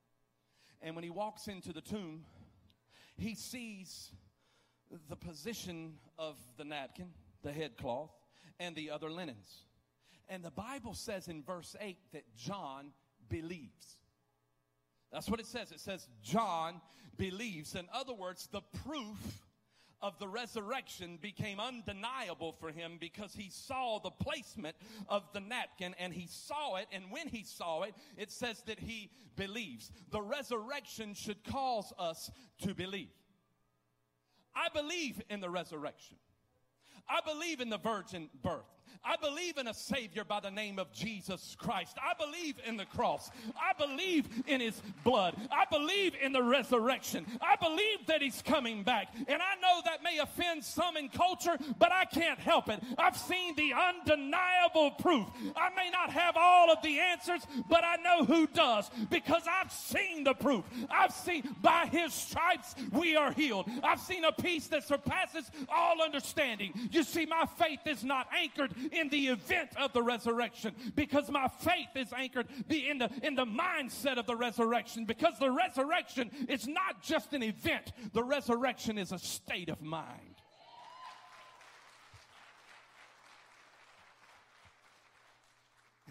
And 0.81 0.95
when 0.95 1.05
he 1.05 1.09
walks 1.09 1.47
into 1.47 1.71
the 1.71 1.79
tomb, 1.79 2.25
he 3.15 3.35
sees 3.35 4.11
the 5.09 5.15
position 5.15 5.93
of 6.19 6.35
the 6.57 6.65
napkin, 6.65 7.11
the 7.41 7.53
headcloth, 7.53 8.11
and 8.59 8.75
the 8.75 8.89
other 8.91 9.09
linens. 9.09 9.66
And 10.29 10.43
the 10.43 10.51
Bible 10.51 10.93
says 10.93 11.27
in 11.27 11.43
verse 11.43 11.75
8 11.79 11.97
that 12.13 12.23
John 12.35 12.91
believes. 13.29 13.97
That's 15.11 15.29
what 15.29 15.39
it 15.39 15.45
says. 15.45 15.71
It 15.71 15.79
says 15.79 16.07
John 16.21 16.81
believes. 17.17 17.75
In 17.75 17.87
other 17.93 18.13
words, 18.13 18.47
the 18.51 18.61
proof 18.83 19.43
of 20.01 20.19
the 20.19 20.27
resurrection 20.27 21.17
became 21.21 21.59
undeniable 21.59 22.51
for 22.51 22.69
him 22.69 22.97
because 22.99 23.33
he 23.33 23.49
saw 23.49 23.99
the 23.99 24.11
placement 24.11 24.75
of 25.09 25.23
the 25.33 25.39
napkin 25.39 25.95
and 25.97 26.13
he 26.13 26.27
saw 26.29 26.75
it. 26.75 26.87
And 26.91 27.05
when 27.09 27.27
he 27.27 27.43
saw 27.43 27.83
it, 27.83 27.95
it 28.17 28.31
says 28.31 28.61
that 28.67 28.79
he 28.79 29.09
believes. 29.35 29.91
The 30.11 30.21
resurrection 30.21 31.13
should 31.13 31.43
cause 31.43 31.91
us 31.97 32.29
to 32.63 32.75
believe. 32.75 33.09
I 34.55 34.67
believe 34.73 35.21
in 35.29 35.39
the 35.39 35.49
resurrection. 35.49 36.17
I 37.09 37.21
believe 37.25 37.61
in 37.61 37.69
the 37.69 37.77
virgin 37.77 38.29
birth. 38.43 38.65
I 39.04 39.15
believe 39.15 39.58
in 39.58 39.67
a 39.67 39.73
Savior 39.73 40.23
by 40.23 40.39
the 40.39 40.52
name 40.52 40.80
of 40.80 40.91
Jesus 40.91 41.56
Christ. 41.60 41.97
I 41.97 42.13
believe 42.21 42.56
in 42.65 42.78
the 42.78 42.86
cross. 42.86 43.30
I 43.56 43.73
believe 43.78 44.28
in 44.47 44.62
His 44.62 44.82
blood. 45.04 45.36
I 45.52 45.65
believe 45.69 46.13
in 46.21 46.34
the 46.34 46.43
resurrection. 46.43 47.26
I 47.41 47.56
believe 47.56 48.06
that 48.08 48.21
He's 48.21 48.41
coming 48.41 48.84
back. 48.84 49.08
And 49.15 49.41
I 49.41 49.56
know 49.62 49.82
that 49.86 50.04
may 50.04 50.19
offend 50.19 50.63
some 50.63 50.97
in 50.97 51.10
culture, 51.10 51.58
but 51.80 51.91
I 51.91 52.06
can't 52.06 52.39
help 52.39 52.69
it. 52.69 52.82
I've 52.97 53.17
seen 53.17 53.56
the 53.56 53.73
undeniable 53.73 54.91
proof. 54.91 55.28
I 55.56 55.69
may 55.76 55.89
not 55.91 56.10
have 56.12 56.36
all 56.38 56.71
of 56.71 56.82
the 56.82 57.00
answers, 57.00 57.41
but 57.69 57.84
I 57.84 57.95
know 57.97 58.26
who 58.26 58.47
does 58.47 58.89
because 59.10 59.43
I've 59.50 59.71
seen 59.71 60.23
the 60.23 60.34
proof. 60.34 60.65
I've 60.89 61.13
seen 61.13 61.56
by 61.62 61.88
His 61.91 62.13
stripes 62.13 62.76
we 62.91 63.15
are 63.15 63.32
healed. 63.32 63.69
I've 63.84 64.00
seen 64.00 64.23
a 64.23 64.32
peace 64.32 64.67
that 64.67 64.84
surpasses 64.84 65.50
all 65.69 66.02
understanding. 66.02 66.73
You 66.91 67.04
see, 67.04 67.26
my 67.26 67.45
faith 67.58 67.80
is 67.86 68.04
not 68.04 68.28
anchored 68.38 68.73
in 68.91 69.09
the 69.09 69.27
event 69.27 69.69
of 69.77 69.93
the 69.93 70.01
resurrection 70.01 70.73
because 70.95 71.29
my 71.29 71.47
faith 71.47 71.95
is 71.95 72.13
anchored 72.13 72.47
in 72.69 72.97
the, 72.97 73.09
in 73.23 73.35
the 73.35 73.45
mindset 73.45 74.17
of 74.17 74.25
the 74.25 74.35
resurrection 74.35 75.05
because 75.05 75.33
the 75.39 75.51
resurrection 75.51 76.29
is 76.47 76.67
not 76.67 77.01
just 77.01 77.33
an 77.33 77.43
event, 77.43 77.91
the 78.13 78.23
resurrection 78.23 78.97
is 78.97 79.11
a 79.11 79.19
state 79.19 79.69
of 79.69 79.81
mind. 79.81 80.35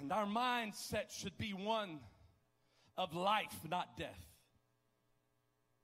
And 0.01 0.13
our 0.13 0.27
mindset 0.27 1.11
should 1.11 1.37
be 1.39 1.53
one 1.53 2.01
of 2.97 3.15
life, 3.15 3.55
not 3.69 3.97
death. 3.97 4.27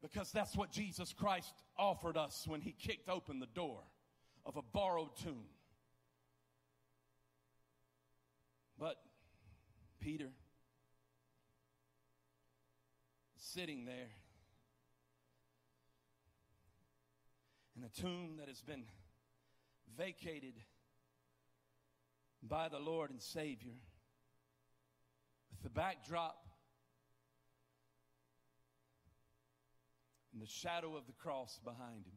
Because 0.03 0.33
that's 0.33 0.57
what 0.57 0.71
Jesus 0.71 1.13
Christ 1.13 1.55
offered 1.79 2.17
us 2.17 2.45
when 2.47 2.61
he 2.61 2.73
kicked 2.73 3.09
open 3.09 3.39
the 3.39 3.47
door 3.47 3.81
of 4.45 4.57
a 4.57 4.63
borrowed 4.63 5.17
tomb. 5.17 5.45
But 8.79 8.97
Peter, 10.01 10.29
sitting 13.37 13.85
there 13.85 14.11
in 17.77 17.85
a 17.85 18.01
tomb 18.01 18.37
that 18.39 18.49
has 18.49 18.61
been 18.63 18.85
vacated 19.97 20.55
by 22.43 22.69
the 22.69 22.79
Lord 22.79 23.11
and 23.11 23.21
Savior, 23.23 23.75
with 25.51 25.63
the 25.63 25.71
backdrop 25.71 26.45
and 30.33 30.43
the 30.43 30.47
shadow 30.47 30.97
of 30.97 31.07
the 31.07 31.13
cross 31.13 31.61
behind 31.63 32.07
him. 32.07 32.17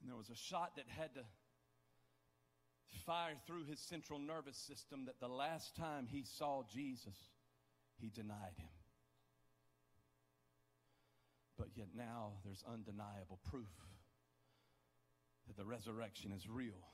And 0.00 0.10
there 0.10 0.16
was 0.16 0.30
a 0.30 0.34
shot 0.34 0.72
that 0.76 0.86
had 0.88 1.14
to 1.14 1.20
fire 3.06 3.34
through 3.46 3.64
his 3.64 3.80
central 3.80 4.18
nervous 4.18 4.56
system 4.56 5.06
that 5.06 5.20
the 5.20 5.28
last 5.28 5.76
time 5.76 6.06
he 6.10 6.24
saw 6.24 6.62
Jesus, 6.72 7.16
he 8.00 8.08
denied 8.08 8.56
him. 8.56 8.68
But 11.58 11.68
yet 11.74 11.88
now 11.96 12.32
there's 12.44 12.64
undeniable 12.66 13.38
proof 13.50 13.70
that 15.46 15.56
the 15.56 15.64
resurrection 15.64 16.32
is 16.32 16.48
real. 16.48 16.91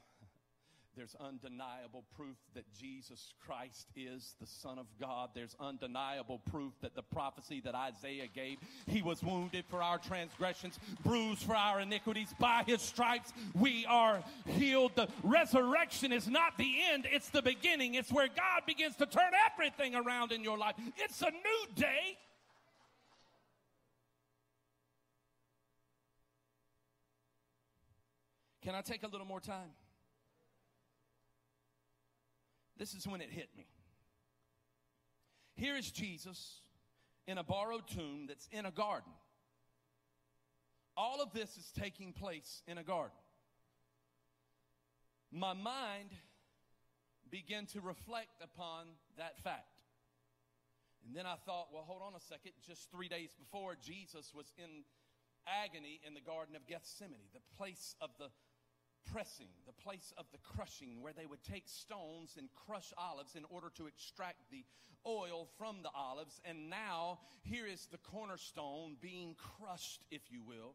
There's 0.99 1.15
undeniable 1.21 2.03
proof 2.17 2.37
that 2.55 2.65
Jesus 2.77 3.33
Christ 3.47 3.87
is 3.95 4.35
the 4.41 4.49
Son 4.49 4.81
of 4.81 4.87
God. 5.01 5.31
There's 5.33 5.55
undeniable 5.61 6.41
proof 6.51 6.73
that 6.81 6.97
the 6.97 7.05
prophecy 7.05 7.61
that 7.61 7.77
Isaiah 7.77 8.27
gave, 8.27 8.59
he 8.89 9.01
was 9.01 9.23
wounded 9.23 9.65
for 9.69 9.81
our 9.81 9.99
transgressions, 9.99 10.77
bruised 11.05 11.45
for 11.45 11.55
our 11.55 11.79
iniquities. 11.79 12.35
By 12.41 12.65
his 12.67 12.83
stripes, 12.83 13.33
we 13.55 13.87
are 13.87 14.25
healed. 14.45 14.97
The 14.97 15.07
resurrection 15.23 16.11
is 16.11 16.27
not 16.27 16.59
the 16.59 16.75
end, 16.93 17.07
it's 17.09 17.29
the 17.29 17.43
beginning. 17.43 17.95
It's 17.95 18.11
where 18.11 18.27
God 18.27 18.67
begins 18.67 18.97
to 18.97 19.07
turn 19.07 19.31
everything 19.53 19.95
around 19.95 20.33
in 20.33 20.43
your 20.43 20.59
life. 20.59 20.75
It's 20.97 21.23
a 21.23 21.31
new 21.31 21.75
day. 21.77 22.19
Can 28.65 28.75
I 28.75 28.81
take 28.81 29.05
a 29.05 29.09
little 29.09 29.25
more 29.29 29.41
time? 29.41 29.71
This 32.79 32.95
is 32.95 33.07
when 33.07 33.21
it 33.21 33.31
hit 33.31 33.49
me. 33.57 33.67
Here 35.57 35.77
is 35.77 35.91
Jesus 35.91 36.61
in 37.27 37.37
a 37.37 37.43
borrowed 37.43 37.89
tomb 37.89 38.27
that's 38.29 38.49
in 38.53 38.65
a 38.65 38.71
garden. 38.71 39.13
All 40.97 41.21
of 41.21 41.33
this 41.33 41.57
is 41.57 41.71
taking 41.79 42.13
place 42.13 42.63
in 42.67 42.79
a 42.79 42.85
garden. 42.85 43.19
My 45.31 45.53
mind 45.53 46.11
began 47.31 47.67
to 47.67 47.81
reflect 47.81 48.43
upon 48.43 48.87
that 49.19 49.39
fact. 49.43 49.83
And 51.07 51.15
then 51.15 51.27
I 51.27 51.35
thought, 51.45 51.69
well, 51.73 51.85
hold 51.87 52.03
on 52.03 52.15
a 52.15 52.21
second. 52.21 52.53
Just 52.67 52.91
three 52.91 53.09
days 53.09 53.35
before, 53.39 53.77
Jesus 53.81 54.33
was 54.35 54.53
in 54.59 54.85
agony 55.47 56.01
in 56.07 56.15
the 56.15 56.21
Garden 56.21 56.57
of 56.57 56.67
Gethsemane, 56.67 57.31
the 57.33 57.41
place 57.57 57.95
of 58.01 58.11
the 58.19 58.29
pressing, 59.13 59.49
the 59.67 59.73
place 59.73 60.13
of 60.19 60.27
the 60.33 60.39
crushing, 60.39 61.01
where 61.01 61.13
they 61.13 61.27
would 61.27 61.43
take 61.43 61.65
stones 61.67 62.37
and 62.39 62.49
crush 62.67 62.93
olives 62.97 63.35
in 63.35 63.45
order 63.51 63.71
to 63.77 63.87
extract 63.87 64.51
the 64.51 64.65
oil 65.07 65.49
from 65.59 65.83
the 65.83 65.91
olives. 65.95 66.41
And 66.45 66.71
now, 66.71 67.21
here 67.43 67.67
is 67.67 67.87
the 67.87 67.99
cornerstone 67.99 68.97
being 69.01 69.35
crushed, 69.59 70.05
if 70.11 70.23
you 70.31 70.43
will. 70.43 70.75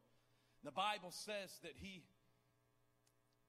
The 0.63 0.71
Bible 0.71 1.11
says 1.11 1.51
that 1.63 1.73
he 1.75 2.03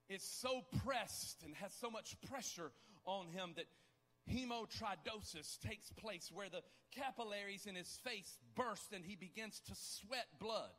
is 0.09 0.23
so 0.23 0.63
pressed 0.85 1.43
and 1.45 1.55
has 1.57 1.73
so 1.81 1.91
much 1.91 2.17
pressure 2.29 2.73
on 3.07 3.29
him 3.29 3.55
that 3.57 3.67
hematidrosis 4.31 5.59
takes 5.61 5.91
place, 5.93 6.31
where 6.33 6.49
the 6.49 6.63
capillaries 6.95 7.67
in 7.67 7.75
his 7.75 7.99
face 8.05 8.39
burst 8.55 8.93
and 8.93 9.05
he 9.05 9.17
begins 9.17 9.61
to 9.67 9.73
sweat 9.75 10.27
blood 10.39 10.71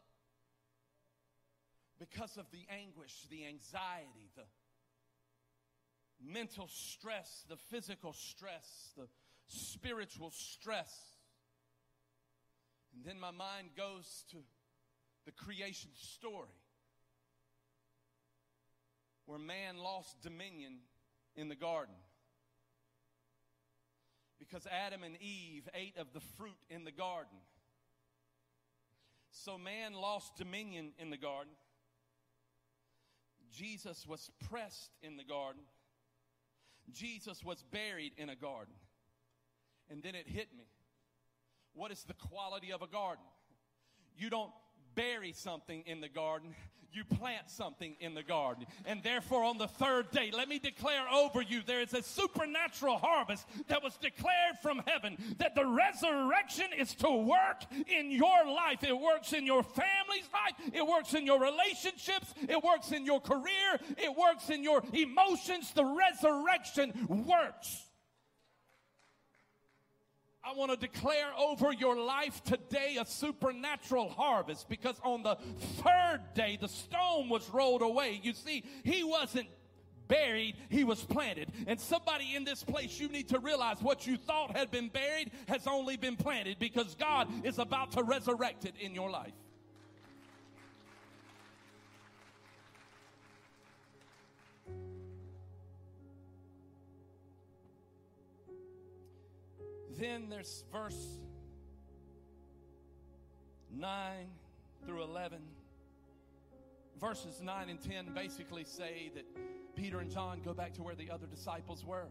because 2.00 2.38
of 2.38 2.46
the 2.52 2.66
anguish, 2.70 3.14
the 3.30 3.46
anxiety, 3.46 4.30
the 4.36 4.44
mental 6.22 6.68
stress, 6.68 7.46
the 7.50 7.58
physical 7.58 8.14
stress, 8.14 8.92
the 8.98 9.08
spiritual 9.48 10.32
stress. 10.32 10.94
And 12.94 13.04
then 13.04 13.20
my 13.20 13.32
mind 13.32 13.70
goes 13.76 14.26
to 14.32 14.38
the 15.26 15.32
creation 15.32 15.92
story 15.96 16.50
where 19.26 19.40
man 19.40 19.78
lost 19.78 20.22
dominion 20.22 20.78
in 21.36 21.50
the 21.50 21.56
garden. 21.56 21.96
Because 24.38 24.68
Adam 24.68 25.04
and 25.04 25.16
Eve 25.22 25.68
ate 25.74 25.98
of 25.98 26.14
the 26.14 26.20
fruit 26.20 26.58
in 26.70 26.84
the 26.84 26.92
garden. 26.92 27.38
So 29.32 29.58
man 29.58 29.94
lost 29.94 30.38
dominion 30.38 30.92
in 31.00 31.10
the 31.10 31.18
garden. 31.18 31.54
Jesus 33.56 34.06
was 34.08 34.30
pressed 34.50 34.92
in 35.02 35.18
the 35.18 35.24
garden. 35.24 35.62
Jesus 36.92 37.44
was 37.44 37.64
buried 37.72 38.14
in 38.18 38.30
a 38.30 38.36
garden. 38.36 38.74
And 39.90 40.04
then 40.04 40.16
it 40.16 40.28
hit 40.28 40.48
me. 40.58 40.66
What 41.74 41.92
is 41.92 42.04
the 42.04 42.14
quality 42.14 42.72
of 42.72 42.82
a 42.82 42.88
garden? 42.88 43.24
You 44.18 44.30
don't 44.30 44.52
bury 44.96 45.34
something 45.34 45.84
in 45.86 46.02
the 46.02 46.10
garden, 46.10 46.56
you 46.96 47.04
plant 47.04 47.50
something 47.50 47.96
in 48.00 48.14
the 48.14 48.24
garden. 48.24 48.66
And 48.86 49.04
therefore, 49.04 49.44
on 49.44 49.58
the 49.58 49.68
third 49.68 50.12
day, 50.12 50.32
let 50.34 50.48
me 50.48 50.60
declare 50.60 51.08
over 51.10 51.42
you 51.42 51.62
there 51.66 51.82
is 51.82 51.94
a 51.94 52.02
supernatural 52.02 52.98
harvest 52.98 53.46
that 53.68 53.84
was 53.84 53.98
declared 53.98 54.58
from 54.62 54.82
heaven 54.88 55.18
that 55.38 55.56
the 55.56 55.66
resurrection 55.66 56.68
is 56.78 56.96
to 56.96 57.12
work 57.12 57.64
in 57.88 58.12
your 58.12 58.46
life. 58.46 58.84
It 58.84 58.98
works 58.98 59.34
in 59.34 59.46
your 59.46 59.64
family's 59.64 60.30
life, 60.34 60.72
it 60.74 60.86
works 60.86 61.14
in 61.14 61.26
your 61.26 61.40
relationships, 61.40 62.34
it 62.48 62.64
works 62.64 62.92
in 62.92 63.06
your 63.06 63.20
career, 63.20 63.80
it 63.98 64.16
works 64.16 64.50
in 64.50 64.64
your 64.64 64.82
emotions. 64.94 65.72
The 65.74 65.86
resurrection 65.86 67.26
works. 67.28 67.85
I 70.46 70.54
want 70.54 70.70
to 70.72 70.78
declare 70.78 71.32
over 71.40 71.74
your 71.74 71.98
life 71.98 72.44
today 72.44 72.98
a 73.02 73.06
supernatural 73.06 74.10
harvest 74.10 74.70
because 74.70 74.96
on 75.04 75.24
the 75.24 75.38
third 75.84 76.22
day 76.36 76.58
the 76.62 76.68
stone 76.68 77.30
was 77.30 77.50
rolled 77.50 77.82
away. 77.82 78.20
You 78.22 78.34
see, 78.34 78.64
he 78.84 79.04
wasn't 79.04 79.48
buried, 80.08 80.56
he 80.70 80.84
was 80.84 81.04
planted. 81.04 81.52
And 81.66 81.80
somebody 81.80 82.36
in 82.36 82.44
this 82.44 82.64
place, 82.64 83.00
you 83.00 83.08
need 83.08 83.30
to 83.30 83.40
realize 83.40 83.82
what 83.82 84.06
you 84.06 84.18
thought 84.18 84.56
had 84.56 84.70
been 84.70 84.90
buried 84.90 85.32
has 85.48 85.66
only 85.66 85.98
been 85.98 86.16
planted 86.16 86.60
because 86.60 86.94
God 86.94 87.28
is 87.44 87.58
about 87.58 87.94
to 87.94 88.04
resurrect 88.04 88.66
it 88.66 88.76
in 88.80 88.94
your 88.94 89.10
life. 89.10 89.34
Then 99.98 100.28
there's 100.30 100.66
verse 100.72 101.20
9 103.72 104.28
through 104.86 105.04
11. 105.04 105.40
Verses 107.00 107.42
9 107.42 107.70
and 107.70 107.82
10 107.82 108.14
basically 108.14 108.64
say 108.64 109.12
that 109.16 109.26
Peter 109.76 110.00
and 110.00 110.10
John 110.12 110.42
go 110.44 110.54
back 110.54 110.74
to 110.76 110.84
where 110.84 110.96
the 110.96 111.12
other 111.12 111.28
disciples 111.28 111.86
were. 111.86 112.08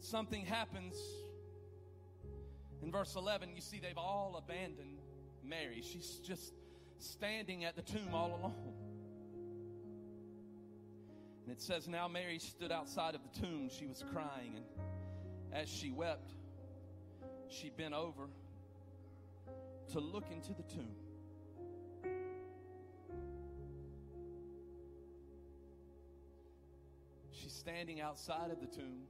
Something 0.00 0.44
happens 0.44 0.96
in 2.82 2.90
verse 2.90 3.14
11. 3.14 3.50
You 3.54 3.60
see, 3.60 3.80
they've 3.80 3.98
all 3.98 4.36
abandoned 4.36 4.98
Mary. 5.44 5.82
She's 5.82 6.20
just 6.24 6.54
standing 6.98 7.64
at 7.64 7.76
the 7.76 7.82
tomb 7.82 8.12
all 8.12 8.38
alone. 8.40 8.74
And 11.44 11.52
it 11.52 11.60
says, 11.60 11.88
Now 11.88 12.08
Mary 12.08 12.38
stood 12.38 12.72
outside 12.72 13.14
of 13.14 13.20
the 13.22 13.40
tomb. 13.40 13.68
She 13.68 13.86
was 13.86 14.04
crying, 14.12 14.54
and 14.56 14.64
as 15.52 15.68
she 15.68 15.90
wept, 15.90 16.32
she 17.48 17.70
bent 17.70 17.94
over 17.94 18.28
to 19.92 20.00
look 20.00 20.30
into 20.30 20.54
the 20.54 20.62
tomb. 20.62 20.94
She's 27.30 27.52
standing 27.52 28.00
outside 28.00 28.50
of 28.50 28.60
the 28.60 28.66
tomb, 28.66 29.02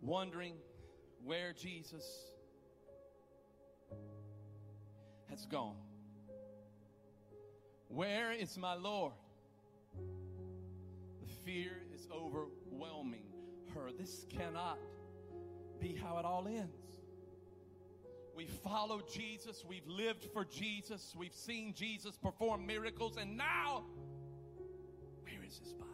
wondering 0.00 0.54
where 1.24 1.52
Jesus 1.52 2.04
has 5.30 5.46
gone. 5.46 5.76
Where 7.88 8.32
is 8.32 8.58
my 8.58 8.74
Lord? 8.74 9.12
The 11.20 11.32
fear 11.44 11.72
is 11.94 12.08
overwhelming 12.10 13.31
her. 13.82 13.92
This 13.92 14.26
cannot 14.36 14.78
be 15.80 15.94
how 15.94 16.18
it 16.18 16.24
all 16.24 16.46
ends. 16.46 17.00
We 18.34 18.46
followed 18.46 19.12
Jesus, 19.12 19.64
we've 19.68 19.86
lived 19.86 20.26
for 20.32 20.44
Jesus, 20.44 21.14
we've 21.16 21.34
seen 21.34 21.74
Jesus 21.74 22.16
perform 22.16 22.66
miracles, 22.66 23.18
and 23.18 23.36
now, 23.36 23.84
where 25.22 25.44
is 25.46 25.58
his 25.58 25.74
body? 25.74 25.90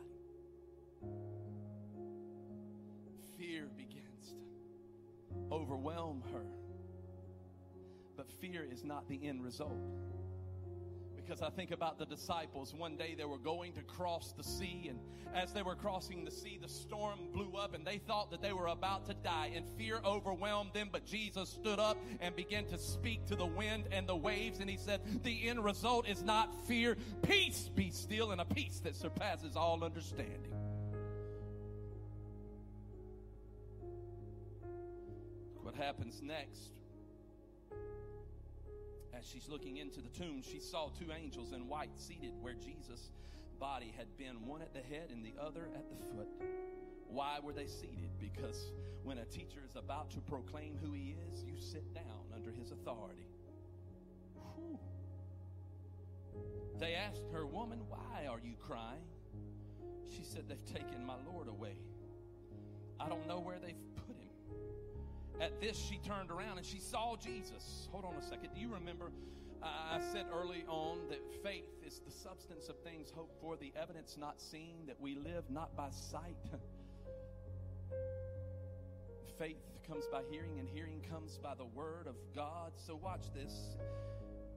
Fear 3.36 3.68
begins 3.76 4.34
to 5.30 5.36
overwhelm 5.52 6.22
her. 6.32 6.44
But 8.16 8.30
fear 8.40 8.66
is 8.70 8.84
not 8.84 9.08
the 9.08 9.18
end 9.26 9.42
result 9.42 9.78
because 11.28 11.42
I 11.42 11.50
think 11.50 11.72
about 11.72 11.98
the 11.98 12.06
disciples. 12.06 12.72
One 12.72 12.96
day 12.96 13.14
they 13.16 13.26
were 13.26 13.38
going 13.38 13.72
to 13.74 13.82
cross 13.82 14.32
the 14.34 14.42
sea, 14.42 14.86
and 14.88 14.98
as 15.34 15.52
they 15.52 15.62
were 15.62 15.74
crossing 15.74 16.24
the 16.24 16.30
sea, 16.30 16.58
the 16.60 16.68
storm 16.68 17.18
blew 17.34 17.52
up, 17.52 17.74
and 17.74 17.86
they 17.86 17.98
thought 17.98 18.30
that 18.30 18.40
they 18.40 18.54
were 18.54 18.68
about 18.68 19.04
to 19.06 19.14
die, 19.14 19.50
and 19.54 19.66
fear 19.76 20.00
overwhelmed 20.04 20.72
them. 20.72 20.88
But 20.90 21.04
Jesus 21.04 21.50
stood 21.50 21.78
up 21.78 21.98
and 22.20 22.34
began 22.34 22.64
to 22.66 22.78
speak 22.78 23.26
to 23.26 23.36
the 23.36 23.44
wind 23.44 23.88
and 23.92 24.08
the 24.08 24.16
waves, 24.16 24.60
and 24.60 24.70
he 24.70 24.78
said, 24.78 25.02
The 25.22 25.48
end 25.48 25.62
result 25.62 26.08
is 26.08 26.22
not 26.22 26.54
fear. 26.66 26.96
Peace 27.22 27.68
be 27.74 27.90
still, 27.90 28.30
and 28.30 28.40
a 28.40 28.46
peace 28.46 28.80
that 28.84 28.96
surpasses 28.96 29.54
all 29.54 29.84
understanding. 29.84 30.54
What 35.62 35.74
happens 35.74 36.22
next? 36.22 36.77
As 39.18 39.26
she's 39.26 39.48
looking 39.48 39.78
into 39.78 40.00
the 40.00 40.10
tomb, 40.10 40.42
she 40.42 40.60
saw 40.60 40.90
two 40.90 41.10
angels 41.10 41.52
in 41.52 41.66
white 41.66 41.90
seated 41.96 42.32
where 42.40 42.54
Jesus' 42.54 43.10
body 43.58 43.92
had 43.96 44.06
been, 44.16 44.46
one 44.46 44.62
at 44.62 44.72
the 44.72 44.80
head 44.80 45.08
and 45.10 45.24
the 45.24 45.32
other 45.42 45.68
at 45.74 45.90
the 45.90 45.96
foot. 46.14 46.28
Why 47.08 47.38
were 47.42 47.52
they 47.52 47.66
seated? 47.66 48.10
Because 48.20 48.70
when 49.02 49.18
a 49.18 49.24
teacher 49.24 49.60
is 49.68 49.74
about 49.74 50.10
to 50.12 50.20
proclaim 50.20 50.78
who 50.84 50.92
he 50.92 51.16
is, 51.32 51.42
you 51.42 51.54
sit 51.58 51.92
down 51.94 52.04
under 52.32 52.52
his 52.52 52.70
authority. 52.70 53.26
Whew. 54.34 54.78
They 56.78 56.94
asked 56.94 57.26
her, 57.32 57.44
Woman, 57.44 57.80
why 57.88 58.26
are 58.30 58.38
you 58.38 58.54
crying? 58.60 59.02
She 60.14 60.22
said, 60.22 60.44
They've 60.48 60.64
taken 60.64 61.04
my 61.04 61.16
Lord 61.26 61.48
away. 61.48 61.78
I 63.00 63.08
don't 63.08 63.26
know 63.26 63.40
where 63.40 63.58
they've 63.58 63.74
put 64.06 64.16
him. 64.16 64.28
At 65.40 65.60
this, 65.60 65.78
she 65.78 65.98
turned 65.98 66.30
around 66.30 66.58
and 66.58 66.66
she 66.66 66.80
saw 66.80 67.16
Jesus. 67.16 67.88
Hold 67.92 68.04
on 68.04 68.14
a 68.14 68.22
second. 68.22 68.50
Do 68.54 68.60
you 68.60 68.72
remember? 68.72 69.12
Uh, 69.62 69.66
I 69.66 70.00
said 70.12 70.26
early 70.32 70.64
on 70.68 70.98
that 71.10 71.20
faith 71.42 71.68
is 71.84 72.00
the 72.04 72.12
substance 72.12 72.68
of 72.68 72.78
things 72.80 73.10
hoped 73.14 73.40
for, 73.40 73.56
the 73.56 73.72
evidence 73.80 74.16
not 74.16 74.40
seen, 74.40 74.86
that 74.86 75.00
we 75.00 75.16
live 75.16 75.44
not 75.50 75.76
by 75.76 75.90
sight. 75.90 76.36
faith 79.38 79.56
comes 79.86 80.04
by 80.12 80.22
hearing, 80.30 80.58
and 80.58 80.68
hearing 80.68 81.00
comes 81.10 81.38
by 81.38 81.54
the 81.54 81.64
word 81.64 82.06
of 82.06 82.14
God. 82.34 82.72
So, 82.76 82.94
watch 82.96 83.32
this. 83.34 83.76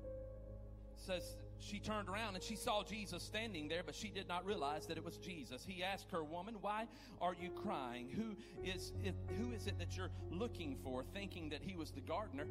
It 0.04 1.00
says 1.06 1.36
she 1.62 1.80
turned 1.80 2.10
around 2.10 2.36
and 2.36 2.44
she 2.44 2.56
saw 2.56 2.84
Jesus 2.84 3.22
standing 3.22 3.68
there, 3.68 3.84
but 3.86 3.94
she 3.94 4.10
did 4.10 4.28
not 4.28 4.46
realize 4.46 4.88
that 4.88 4.98
it 4.98 5.04
was 5.04 5.18
Jesus. 5.18 5.64
He 5.64 5.84
asked 5.84 6.10
her, 6.12 6.24
"Woman, 6.24 6.56
why 6.62 6.88
are 7.22 7.36
you 7.40 7.52
crying? 7.52 8.10
Who 8.10 8.36
is 8.68 8.94
it, 9.04 9.16
who 9.38 9.52
is 9.52 9.68
it 9.68 9.78
that 9.78 9.96
you're 9.96 10.10
looking 10.32 10.76
for?" 10.84 11.04
Thinking 11.14 11.50
that 11.50 11.62
he 11.62 11.76
was 11.76 11.92
the 11.92 12.02
gardener. 12.02 12.48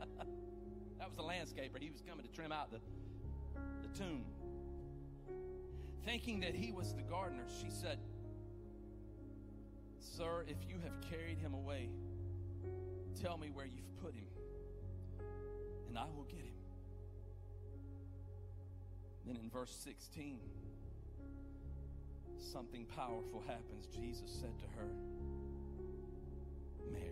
that 0.98 1.06
was 1.08 1.16
the 1.16 1.22
landscaper. 1.22 1.80
He 1.80 1.90
was 1.90 2.02
coming 2.02 2.26
to 2.26 2.32
trim 2.32 2.50
out 2.50 2.72
the 2.72 2.80
the 3.82 3.98
tomb. 3.98 4.24
Thinking 6.04 6.40
that 6.40 6.54
he 6.54 6.72
was 6.72 6.94
the 6.94 7.02
gardener, 7.02 7.44
she 7.62 7.70
said, 7.70 7.98
"Sir, 10.00 10.44
if 10.48 10.68
you 10.68 10.80
have 10.82 11.00
carried 11.08 11.38
him 11.38 11.54
away, 11.54 11.88
tell 13.20 13.38
me 13.38 13.50
where 13.50 13.66
you've 13.66 13.96
put 14.02 14.14
him, 14.14 14.26
and 15.88 15.96
I 15.96 16.06
will 16.16 16.24
get 16.24 16.40
him." 16.40 16.49
Then 19.26 19.36
in 19.36 19.50
verse 19.50 19.76
16, 19.84 20.38
something 22.38 22.86
powerful 22.86 23.42
happens. 23.46 23.86
Jesus 23.86 24.30
said 24.30 24.58
to 24.58 24.66
her, 24.76 24.88
Mary. 26.90 27.04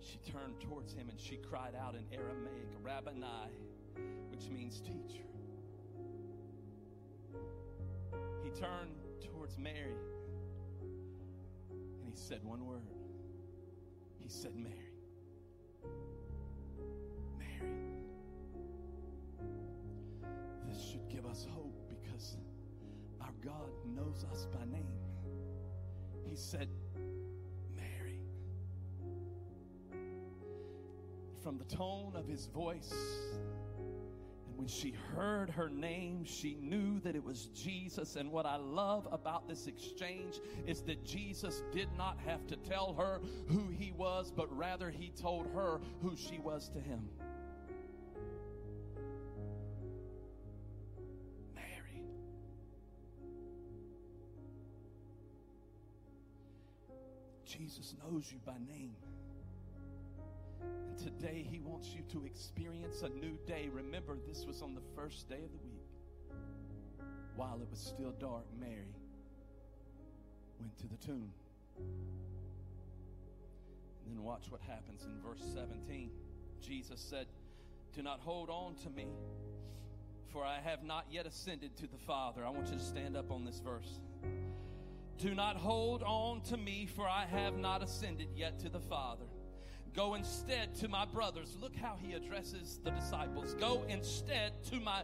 She 0.00 0.18
turned 0.32 0.60
towards 0.60 0.92
him 0.92 1.08
and 1.08 1.20
she 1.20 1.36
cried 1.36 1.74
out 1.74 1.94
in 1.94 2.04
Aramaic, 2.12 2.66
Rabboni, 2.82 3.52
which 4.30 4.48
means 4.48 4.80
teacher. 4.80 5.24
He 8.42 8.50
turned 8.50 8.96
towards 9.20 9.58
Mary 9.58 9.96
and 11.70 12.08
he 12.08 12.16
said 12.16 12.42
one 12.44 12.66
word. 12.66 12.82
He 14.18 14.28
said, 14.28 14.54
Mary. 14.56 14.74
Mary. 17.38 17.91
Us 21.32 21.46
hope 21.54 21.74
because 21.88 22.36
our 23.22 23.32
God 23.42 23.70
knows 23.96 24.26
us 24.30 24.46
by 24.52 24.66
name. 24.66 24.84
He 26.26 26.36
said, 26.36 26.68
Mary. 27.74 28.20
From 31.42 31.56
the 31.56 31.64
tone 31.64 32.12
of 32.16 32.26
his 32.26 32.48
voice, 32.48 32.92
and 34.46 34.58
when 34.58 34.66
she 34.66 34.94
heard 35.16 35.48
her 35.48 35.70
name, 35.70 36.22
she 36.26 36.58
knew 36.60 37.00
that 37.00 37.16
it 37.16 37.24
was 37.24 37.46
Jesus. 37.54 38.16
And 38.16 38.30
what 38.30 38.44
I 38.44 38.56
love 38.56 39.08
about 39.10 39.48
this 39.48 39.66
exchange 39.66 40.38
is 40.66 40.82
that 40.82 41.02
Jesus 41.02 41.62
did 41.72 41.88
not 41.96 42.18
have 42.26 42.46
to 42.48 42.56
tell 42.56 42.92
her 42.92 43.22
who 43.46 43.68
he 43.70 43.92
was, 43.92 44.30
but 44.30 44.54
rather 44.54 44.90
he 44.90 45.10
told 45.18 45.46
her 45.54 45.80
who 46.02 46.14
she 46.14 46.38
was 46.38 46.68
to 46.68 46.78
him. 46.78 47.08
Jesus 57.62 57.94
knows 58.02 58.32
you 58.32 58.40
by 58.44 58.58
name. 58.68 58.96
And 60.60 60.98
today 60.98 61.46
he 61.48 61.60
wants 61.60 61.94
you 61.94 62.02
to 62.10 62.26
experience 62.26 63.02
a 63.02 63.08
new 63.08 63.38
day. 63.46 63.70
Remember, 63.72 64.18
this 64.26 64.44
was 64.44 64.62
on 64.62 64.74
the 64.74 64.80
first 64.96 65.28
day 65.28 65.44
of 65.44 65.52
the 65.52 65.58
week. 65.64 65.86
While 67.36 67.60
it 67.62 67.70
was 67.70 67.78
still 67.78 68.10
dark, 68.18 68.46
Mary 68.58 68.96
went 70.58 70.76
to 70.78 70.88
the 70.88 70.96
tomb. 70.96 71.30
And 71.78 71.86
then 74.16 74.24
watch 74.24 74.46
what 74.48 74.60
happens 74.62 75.04
in 75.04 75.20
verse 75.24 75.44
17. 75.54 76.10
Jesus 76.60 77.00
said, 77.00 77.28
Do 77.94 78.02
not 78.02 78.18
hold 78.18 78.50
on 78.50 78.74
to 78.82 78.90
me, 78.90 79.06
for 80.32 80.44
I 80.44 80.58
have 80.58 80.82
not 80.82 81.06
yet 81.12 81.26
ascended 81.26 81.76
to 81.76 81.86
the 81.86 81.98
Father. 82.08 82.44
I 82.44 82.50
want 82.50 82.70
you 82.70 82.74
to 82.74 82.82
stand 82.82 83.16
up 83.16 83.30
on 83.30 83.44
this 83.44 83.60
verse. 83.60 84.00
Do 85.18 85.34
not 85.34 85.56
hold 85.56 86.02
on 86.02 86.40
to 86.42 86.56
me, 86.56 86.86
for 86.86 87.08
I 87.08 87.26
have 87.26 87.56
not 87.56 87.82
ascended 87.82 88.28
yet 88.34 88.58
to 88.60 88.68
the 88.68 88.80
Father. 88.80 89.24
Go 89.94 90.14
instead 90.14 90.74
to 90.76 90.88
my 90.88 91.04
brothers. 91.04 91.56
Look 91.60 91.76
how 91.76 91.96
he 92.00 92.14
addresses 92.14 92.80
the 92.82 92.90
disciples. 92.90 93.54
Go 93.54 93.84
instead 93.88 94.52
to 94.70 94.80
my 94.80 95.02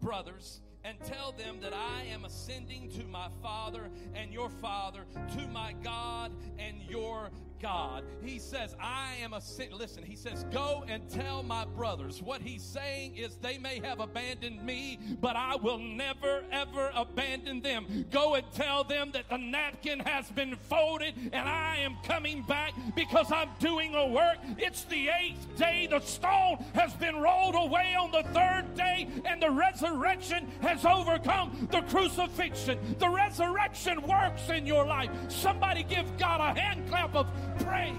brothers 0.00 0.60
and 0.82 0.98
tell 1.04 1.32
them 1.32 1.58
that 1.60 1.72
I 1.72 2.04
am 2.12 2.24
ascending 2.24 2.90
to 2.92 3.04
my 3.04 3.28
Father 3.42 3.90
and 4.14 4.32
your 4.32 4.50
Father, 4.50 5.04
to 5.36 5.46
my 5.48 5.74
God 5.82 6.32
and 6.58 6.82
your 6.88 7.30
God. 7.64 8.04
He 8.22 8.38
says, 8.38 8.76
I 8.78 9.14
am 9.22 9.32
a 9.32 9.40
sin. 9.40 9.68
Listen, 9.72 10.02
he 10.02 10.16
says, 10.16 10.44
Go 10.52 10.84
and 10.86 11.08
tell 11.08 11.42
my 11.42 11.64
brothers. 11.64 12.20
What 12.20 12.42
he's 12.42 12.62
saying 12.62 13.16
is, 13.16 13.36
they 13.36 13.56
may 13.56 13.80
have 13.82 14.00
abandoned 14.00 14.62
me, 14.62 14.98
but 15.22 15.34
I 15.34 15.56
will 15.56 15.78
never, 15.78 16.44
ever 16.52 16.90
abandon 16.94 17.62
them. 17.62 18.04
Go 18.10 18.34
and 18.34 18.44
tell 18.52 18.84
them 18.84 19.12
that 19.12 19.30
the 19.30 19.38
napkin 19.38 20.00
has 20.00 20.30
been 20.30 20.56
folded 20.56 21.14
and 21.32 21.48
I 21.48 21.78
am 21.78 21.96
coming 22.04 22.42
back 22.42 22.74
because 22.94 23.32
I'm 23.32 23.48
doing 23.60 23.94
a 23.94 24.08
work. 24.08 24.36
It's 24.58 24.84
the 24.84 25.08
eighth 25.08 25.56
day. 25.56 25.88
The 25.90 26.00
stone 26.00 26.62
has 26.74 26.92
been 26.92 27.16
rolled 27.16 27.54
away 27.54 27.94
on 27.98 28.10
the 28.10 28.24
third 28.34 28.74
day, 28.74 29.08
and 29.24 29.40
the 29.40 29.50
resurrection 29.50 30.50
has 30.60 30.84
overcome 30.84 31.66
the 31.70 31.80
crucifixion. 31.82 32.78
The 32.98 33.08
resurrection 33.08 34.02
works 34.02 34.50
in 34.50 34.66
your 34.66 34.84
life. 34.84 35.08
Somebody 35.28 35.82
give 35.84 36.18
God 36.18 36.40
a 36.42 36.60
hand 36.60 36.86
clap 36.90 37.14
of 37.14 37.26
praise. 37.60 37.94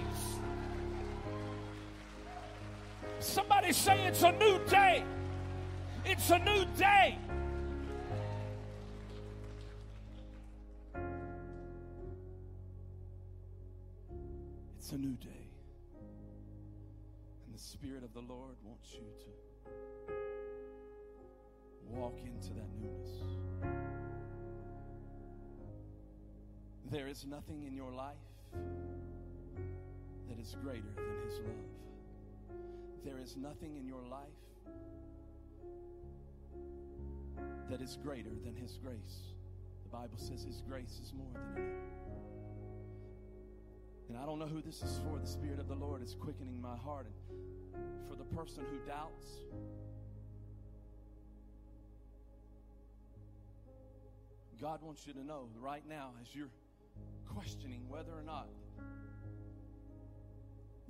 Somebody 3.19 3.71
say 3.73 4.05
it's 4.07 4.23
a 4.23 4.31
new 4.31 4.59
day. 4.65 5.03
It's 6.05 6.29
a 6.29 6.39
new 6.39 6.65
day. 6.77 7.17
It's 14.77 14.91
a 14.91 14.97
new 14.97 15.15
day. 15.15 15.49
And 17.45 17.55
the 17.55 17.59
Spirit 17.59 18.03
of 18.03 18.13
the 18.13 18.21
Lord 18.21 18.55
wants 18.63 18.93
you 18.93 18.99
to 18.99 20.13
walk 21.89 22.19
into 22.23 22.53
that 22.53 22.69
newness. 22.79 23.09
There 26.91 27.07
is 27.07 27.25
nothing 27.25 27.63
in 27.63 27.75
your 27.75 27.91
life 27.91 28.15
is 30.45 30.55
greater 30.61 30.93
than 30.95 31.27
His 31.27 31.39
love. 31.39 32.59
There 33.03 33.19
is 33.19 33.35
nothing 33.35 33.77
in 33.77 33.87
your 33.87 34.03
life 34.03 34.19
that 37.67 37.81
is 37.81 37.97
greater 38.03 38.29
than 38.43 38.55
His 38.55 38.77
grace. 38.77 39.33
The 39.83 39.89
Bible 39.89 40.17
says 40.17 40.43
His 40.43 40.61
grace 40.61 40.99
is 41.03 41.13
more 41.13 41.31
than 41.33 41.63
enough. 41.63 41.73
And 44.09 44.17
I 44.19 44.25
don't 44.27 44.37
know 44.37 44.45
who 44.45 44.61
this 44.61 44.83
is 44.83 44.99
for. 45.03 45.17
The 45.17 45.25
Spirit 45.25 45.59
of 45.59 45.67
the 45.67 45.73
Lord 45.73 46.03
is 46.03 46.13
quickening 46.13 46.61
my 46.61 46.75
heart. 46.75 47.07
And 47.07 48.07
for 48.07 48.15
the 48.15 48.25
person 48.35 48.63
who 48.69 48.77
doubts, 48.87 49.29
God 54.61 54.83
wants 54.83 55.07
you 55.07 55.13
to 55.13 55.23
know 55.23 55.47
right 55.59 55.83
now 55.89 56.11
as 56.21 56.35
you're 56.35 56.51
questioning 57.33 57.81
whether 57.89 58.11
or 58.11 58.23
not 58.23 58.47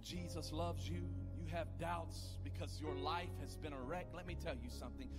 Jesus 0.06 0.53
loves 0.53 0.88
you, 0.88 1.01
you 1.36 1.47
have 1.51 1.68
doubts 1.80 2.38
because 2.43 2.80
your 2.80 2.93
life 2.93 3.32
has 3.41 3.56
been 3.56 3.74
a 3.74 3.80
wreck. 3.80 4.06
Let 4.16 4.28
me 4.28 4.38
tell 4.41 4.53
you 4.53 4.70
something. 4.70 5.10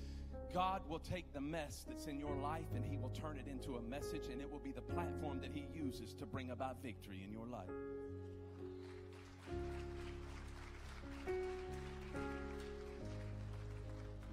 God 0.55 0.83
will 0.89 1.01
take 1.01 1.33
the 1.35 1.41
mess 1.41 1.85
that's 1.89 2.07
in 2.07 2.21
your 2.21 2.37
life 2.37 2.69
and 2.73 2.85
He 2.85 2.97
will 2.97 3.11
turn 3.11 3.37
it 3.37 3.49
into 3.51 3.79
a 3.79 3.83
message, 3.83 4.29
and 4.31 4.41
it 4.41 4.49
will 4.51 4.61
be 4.61 4.71
the 4.71 4.81
platform 4.81 5.41
that 5.41 5.51
He 5.53 5.67
uses 5.75 6.15
to 6.15 6.25
bring 6.25 6.53
about 6.53 6.81
victory 6.85 7.25
in 7.27 7.33
your 7.33 7.47
life. 7.47 7.69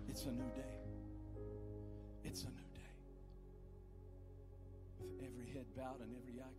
It's 0.07 0.25
a 0.25 0.31
new 0.31 0.51
day. 0.55 0.77
It's 2.23 2.43
a 2.43 2.49
new 2.49 2.69
day. 2.75 2.91
With 5.01 5.23
every 5.25 5.47
head 5.51 5.65
bowed 5.75 6.01
and 6.01 6.15
every 6.15 6.39
eye 6.39 6.53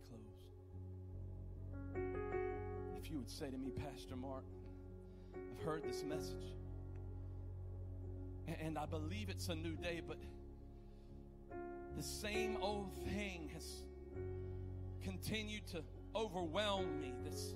closed. 1.95 2.74
If 3.05 3.11
you 3.11 3.17
would 3.19 3.29
say 3.29 3.51
to 3.51 3.57
me, 3.57 3.69
Pastor 3.69 4.15
Mark, 4.15 4.45
I've 5.35 5.63
heard 5.63 5.83
this 5.83 6.03
message. 6.03 6.55
And 8.59 8.79
I 8.79 8.87
believe 8.87 9.29
it's 9.29 9.47
a 9.49 9.53
new 9.53 9.75
day, 9.75 10.01
but 10.05 10.17
the 11.95 12.01
same 12.01 12.57
old 12.61 12.91
thing 13.05 13.51
has 13.53 13.83
continued 15.03 15.67
to 15.67 15.83
overwhelm 16.15 16.99
me. 16.99 17.13
This, 17.23 17.53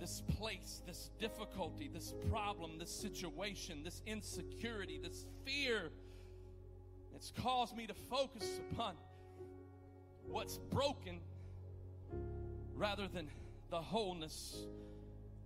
this 0.00 0.22
place, 0.36 0.82
this 0.86 1.08
difficulty, 1.18 1.88
this 1.90 2.12
problem, 2.30 2.78
this 2.78 2.90
situation, 2.90 3.84
this 3.84 4.02
insecurity, 4.06 5.00
this 5.02 5.24
fear. 5.46 5.92
It's 7.16 7.32
caused 7.42 7.74
me 7.74 7.86
to 7.86 7.94
focus 7.94 8.60
upon 8.70 8.96
what's 10.28 10.58
broken 10.58 11.20
rather 12.76 13.08
than 13.08 13.30
the 13.74 13.82
wholeness 13.82 14.56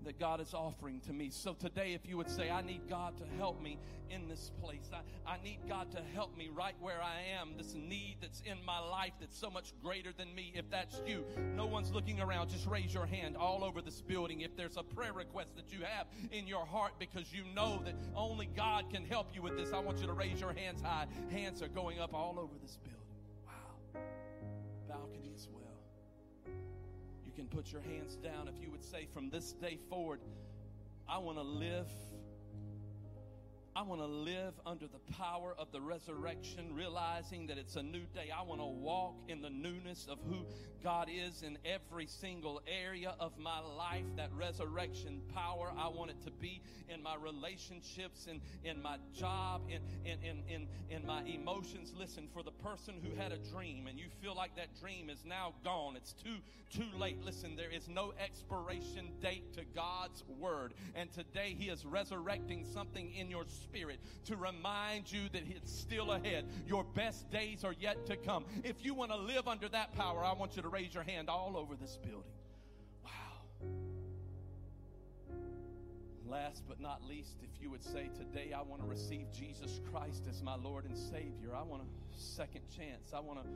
that 0.04 0.20
God 0.20 0.42
is 0.42 0.52
offering 0.52 1.00
to 1.06 1.14
me. 1.14 1.30
So 1.30 1.54
today, 1.54 1.94
if 1.94 2.06
you 2.06 2.18
would 2.18 2.28
say, 2.28 2.50
I 2.50 2.60
need 2.60 2.82
God 2.86 3.16
to 3.16 3.24
help 3.38 3.58
me 3.58 3.78
in 4.10 4.28
this 4.28 4.52
place, 4.60 4.90
I, 4.92 5.32
I 5.32 5.42
need 5.42 5.60
God 5.66 5.90
to 5.92 6.02
help 6.12 6.36
me 6.36 6.50
right 6.54 6.74
where 6.78 7.00
I 7.02 7.22
am, 7.40 7.54
this 7.56 7.72
need 7.72 8.18
that's 8.20 8.42
in 8.42 8.62
my 8.66 8.80
life 8.80 9.12
that's 9.18 9.38
so 9.38 9.48
much 9.48 9.72
greater 9.82 10.10
than 10.12 10.34
me. 10.34 10.52
If 10.54 10.68
that's 10.68 11.00
you, 11.06 11.24
no 11.56 11.64
one's 11.64 11.90
looking 11.90 12.20
around, 12.20 12.50
just 12.50 12.66
raise 12.66 12.92
your 12.92 13.06
hand 13.06 13.34
all 13.34 13.64
over 13.64 13.80
this 13.80 14.02
building. 14.02 14.42
If 14.42 14.54
there's 14.58 14.76
a 14.76 14.82
prayer 14.82 15.14
request 15.14 15.56
that 15.56 15.72
you 15.72 15.78
have 15.84 16.06
in 16.30 16.46
your 16.46 16.66
heart 16.66 16.92
because 16.98 17.32
you 17.32 17.44
know 17.54 17.80
that 17.86 17.94
only 18.14 18.50
God 18.54 18.90
can 18.90 19.06
help 19.06 19.28
you 19.34 19.40
with 19.40 19.56
this, 19.56 19.72
I 19.72 19.78
want 19.78 20.00
you 20.00 20.06
to 20.06 20.12
raise 20.12 20.38
your 20.38 20.52
hands 20.52 20.82
high. 20.82 21.06
Hands 21.30 21.62
are 21.62 21.68
going 21.68 21.98
up 21.98 22.12
all 22.12 22.38
over 22.38 22.52
this 22.60 22.76
building. 22.76 22.97
Can 27.38 27.46
put 27.46 27.70
your 27.70 27.82
hands 27.82 28.16
down 28.16 28.48
if 28.48 28.60
you 28.60 28.68
would 28.68 28.82
say, 28.82 29.06
from 29.14 29.30
this 29.30 29.52
day 29.52 29.78
forward, 29.88 30.18
I 31.08 31.18
want 31.18 31.38
to 31.38 31.44
live. 31.44 31.86
I 33.78 33.82
want 33.82 34.00
to 34.00 34.08
live 34.08 34.54
under 34.66 34.88
the 34.88 34.98
power 35.14 35.54
of 35.56 35.70
the 35.70 35.80
resurrection, 35.80 36.74
realizing 36.74 37.46
that 37.46 37.58
it's 37.58 37.76
a 37.76 37.82
new 37.82 38.02
day. 38.12 38.32
I 38.36 38.42
want 38.42 38.60
to 38.60 38.66
walk 38.66 39.14
in 39.28 39.40
the 39.40 39.50
newness 39.50 40.08
of 40.10 40.18
who 40.28 40.38
God 40.82 41.06
is 41.08 41.44
in 41.44 41.58
every 41.64 42.06
single 42.08 42.60
area 42.66 43.14
of 43.20 43.38
my 43.38 43.60
life. 43.60 44.02
That 44.16 44.30
resurrection 44.36 45.22
power, 45.32 45.72
I 45.78 45.86
want 45.86 46.10
it 46.10 46.20
to 46.24 46.32
be 46.32 46.60
in 46.88 47.00
my 47.04 47.14
relationships, 47.14 48.26
in, 48.26 48.40
in 48.68 48.82
my 48.82 48.96
job, 49.16 49.62
in, 49.68 49.80
in, 50.04 50.18
in, 50.24 50.42
in, 50.48 50.66
in 50.90 51.06
my 51.06 51.22
emotions. 51.22 51.94
Listen, 51.96 52.26
for 52.34 52.42
the 52.42 52.50
person 52.50 52.94
who 53.00 53.14
had 53.14 53.30
a 53.30 53.38
dream 53.38 53.86
and 53.86 53.96
you 53.96 54.06
feel 54.20 54.34
like 54.34 54.56
that 54.56 54.76
dream 54.80 55.08
is 55.08 55.24
now 55.24 55.54
gone, 55.62 55.94
it's 55.94 56.14
too, 56.14 56.38
too 56.68 56.98
late. 56.98 57.22
Listen, 57.24 57.54
there 57.54 57.70
is 57.70 57.88
no 57.88 58.12
expiration 58.18 59.12
date 59.20 59.54
to 59.54 59.64
God's 59.72 60.24
word. 60.40 60.74
And 60.96 61.12
today 61.12 61.54
He 61.56 61.68
is 61.68 61.86
resurrecting 61.86 62.64
something 62.64 63.14
in 63.14 63.30
your 63.30 63.44
spirit 63.46 63.67
to 64.26 64.36
remind 64.36 65.10
you 65.10 65.28
that 65.32 65.42
it's 65.48 65.72
still 65.72 66.12
ahead. 66.12 66.44
Your 66.66 66.84
best 66.84 67.30
days 67.30 67.64
are 67.64 67.74
yet 67.78 68.06
to 68.06 68.16
come. 68.16 68.44
If 68.64 68.84
you 68.84 68.94
want 68.94 69.10
to 69.10 69.16
live 69.16 69.48
under 69.48 69.68
that 69.68 69.94
power, 69.94 70.24
I 70.24 70.32
want 70.32 70.56
you 70.56 70.62
to 70.62 70.68
raise 70.68 70.94
your 70.94 71.04
hand 71.04 71.28
all 71.28 71.56
over 71.56 71.74
this 71.74 71.98
building. 72.02 72.30
Wow. 73.04 73.10
Last 76.28 76.62
but 76.68 76.80
not 76.80 77.02
least, 77.08 77.36
if 77.42 77.62
you 77.62 77.70
would 77.70 77.82
say 77.82 78.10
today, 78.16 78.52
I 78.52 78.62
want 78.62 78.82
to 78.82 78.88
receive 78.88 79.26
Jesus 79.32 79.80
Christ 79.90 80.24
as 80.28 80.42
my 80.42 80.56
Lord 80.56 80.84
and 80.84 80.96
Savior. 80.96 81.54
I 81.56 81.62
want 81.62 81.82
a 81.82 82.20
second 82.20 82.62
chance. 82.76 83.12
I 83.14 83.20
want 83.20 83.42
to 83.42 83.48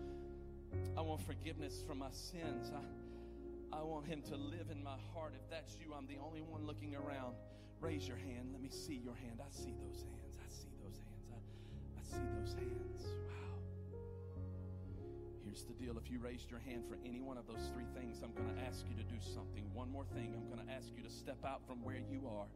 I 0.97 1.03
want 1.03 1.21
forgiveness 1.27 1.83
for 1.87 1.95
my 1.95 2.11
sins. 2.11 2.73
I, 2.75 3.77
I 3.77 3.83
want 3.83 4.07
him 4.07 4.23
to 4.23 4.37
live 4.37 4.69
in 4.71 4.83
my 4.83 4.97
heart. 5.15 5.35
If 5.35 5.51
that's 5.51 5.77
you, 5.81 5.93
I'm 5.95 6.07
the 6.07 6.19
only 6.25 6.41
one 6.41 6.67
looking 6.67 6.95
around. 6.95 7.35
Raise 7.83 8.07
your 8.07 8.17
hand. 8.17 8.55
Let 8.55 8.63
me 8.63 8.71
see 8.71 9.03
your 9.03 9.19
hand. 9.19 9.43
I 9.43 9.51
see 9.51 9.75
those 9.83 10.07
hands. 10.07 10.39
I 10.39 10.47
see 10.55 10.71
those 10.87 11.03
hands. 11.03 11.27
I, 11.35 11.39
I 11.99 12.03
see 12.07 12.27
those 12.39 12.55
hands. 12.55 13.03
Wow. 13.27 13.59
Here's 15.43 15.65
the 15.65 15.75
deal. 15.75 15.99
If 15.99 16.07
you 16.07 16.21
raised 16.21 16.49
your 16.49 16.61
hand 16.61 16.85
for 16.87 16.97
any 17.05 17.21
one 17.21 17.37
of 17.37 17.47
those 17.51 17.75
three 17.75 17.91
things, 17.91 18.23
I'm 18.23 18.31
going 18.39 18.55
to 18.55 18.63
ask 18.63 18.87
you 18.87 18.95
to 18.95 19.03
do 19.03 19.19
something. 19.19 19.67
One 19.75 19.91
more 19.91 20.07
thing. 20.15 20.31
I'm 20.31 20.47
going 20.47 20.65
to 20.65 20.73
ask 20.73 20.95
you 20.95 21.03
to 21.03 21.11
step 21.11 21.43
out 21.45 21.67
from 21.67 21.83
where 21.83 21.99
you 21.99 22.23
are 22.31 22.47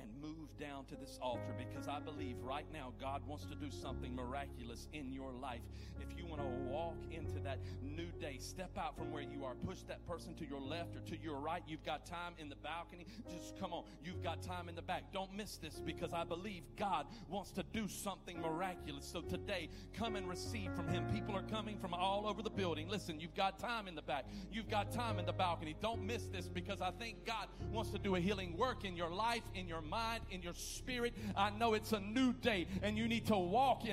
and 0.00 0.10
move 0.20 0.48
down 0.58 0.84
to 0.86 0.96
this 0.96 1.18
altar 1.22 1.54
because 1.56 1.88
I 1.88 2.00
believe 2.00 2.36
right 2.42 2.66
now 2.72 2.92
God 3.00 3.22
wants 3.26 3.44
to 3.46 3.54
do 3.54 3.70
something 3.70 4.14
miraculous 4.14 4.88
in 4.92 5.12
your 5.12 5.32
life. 5.32 5.60
If 6.00 6.16
you 6.18 6.26
want 6.26 6.42
to 6.42 6.48
walk 6.70 6.96
into 7.10 7.38
that 7.40 7.58
new 7.82 8.08
day, 8.20 8.36
step 8.38 8.76
out 8.78 8.96
from 8.96 9.10
where 9.10 9.22
you 9.22 9.44
are. 9.44 9.54
Push 9.66 9.82
that 9.88 10.06
person 10.06 10.34
to 10.34 10.46
your 10.46 10.60
left 10.60 10.96
or 10.96 11.00
to 11.10 11.22
your 11.22 11.36
right. 11.36 11.62
You've 11.66 11.84
got 11.84 12.06
time 12.06 12.34
in 12.38 12.48
the 12.48 12.56
balcony. 12.56 13.06
Just 13.30 13.58
come 13.58 13.72
on. 13.72 13.84
You've 14.04 14.22
got 14.22 14.42
time 14.42 14.68
in 14.68 14.74
the 14.74 14.82
back. 14.82 15.12
Don't 15.12 15.34
miss 15.34 15.56
this 15.56 15.80
because 15.84 16.12
I 16.12 16.24
believe 16.24 16.62
God 16.76 17.06
wants 17.28 17.50
to 17.52 17.62
do 17.62 17.88
something 17.88 18.40
miraculous. 18.40 19.04
So 19.04 19.20
today, 19.20 19.68
come 19.94 20.16
and 20.16 20.28
receive 20.28 20.72
from 20.74 20.88
Him. 20.88 21.06
People 21.12 21.36
are 21.36 21.42
coming 21.42 21.78
from 21.78 21.94
all 21.94 22.26
over 22.26 22.42
the 22.42 22.50
building. 22.50 22.88
Listen, 22.88 23.20
you've 23.20 23.34
got 23.34 23.58
time 23.58 23.88
in 23.88 23.94
the 23.94 24.02
back. 24.02 24.26
You've 24.52 24.68
got 24.68 24.92
time 24.92 25.18
in 25.18 25.26
the 25.26 25.32
balcony. 25.32 25.76
Don't 25.80 26.04
miss 26.06 26.26
this 26.26 26.48
because 26.48 26.80
I 26.80 26.90
think 26.92 27.24
God 27.26 27.48
wants 27.72 27.90
to 27.90 27.98
do 27.98 28.16
a 28.16 28.20
healing 28.20 28.56
work 28.56 28.84
in 28.84 28.96
your 28.96 29.10
life, 29.10 29.42
in 29.54 29.68
your 29.68 29.82
mind, 29.90 30.22
in 30.30 30.40
your 30.42 30.54
spirit. 30.54 31.12
I 31.36 31.50
know 31.50 31.74
it's 31.74 31.92
a 31.92 32.00
new 32.00 32.32
day 32.32 32.68
and 32.82 32.96
you 32.96 33.08
need 33.08 33.26
to 33.26 33.36
walk 33.36 33.84
in 33.84 33.88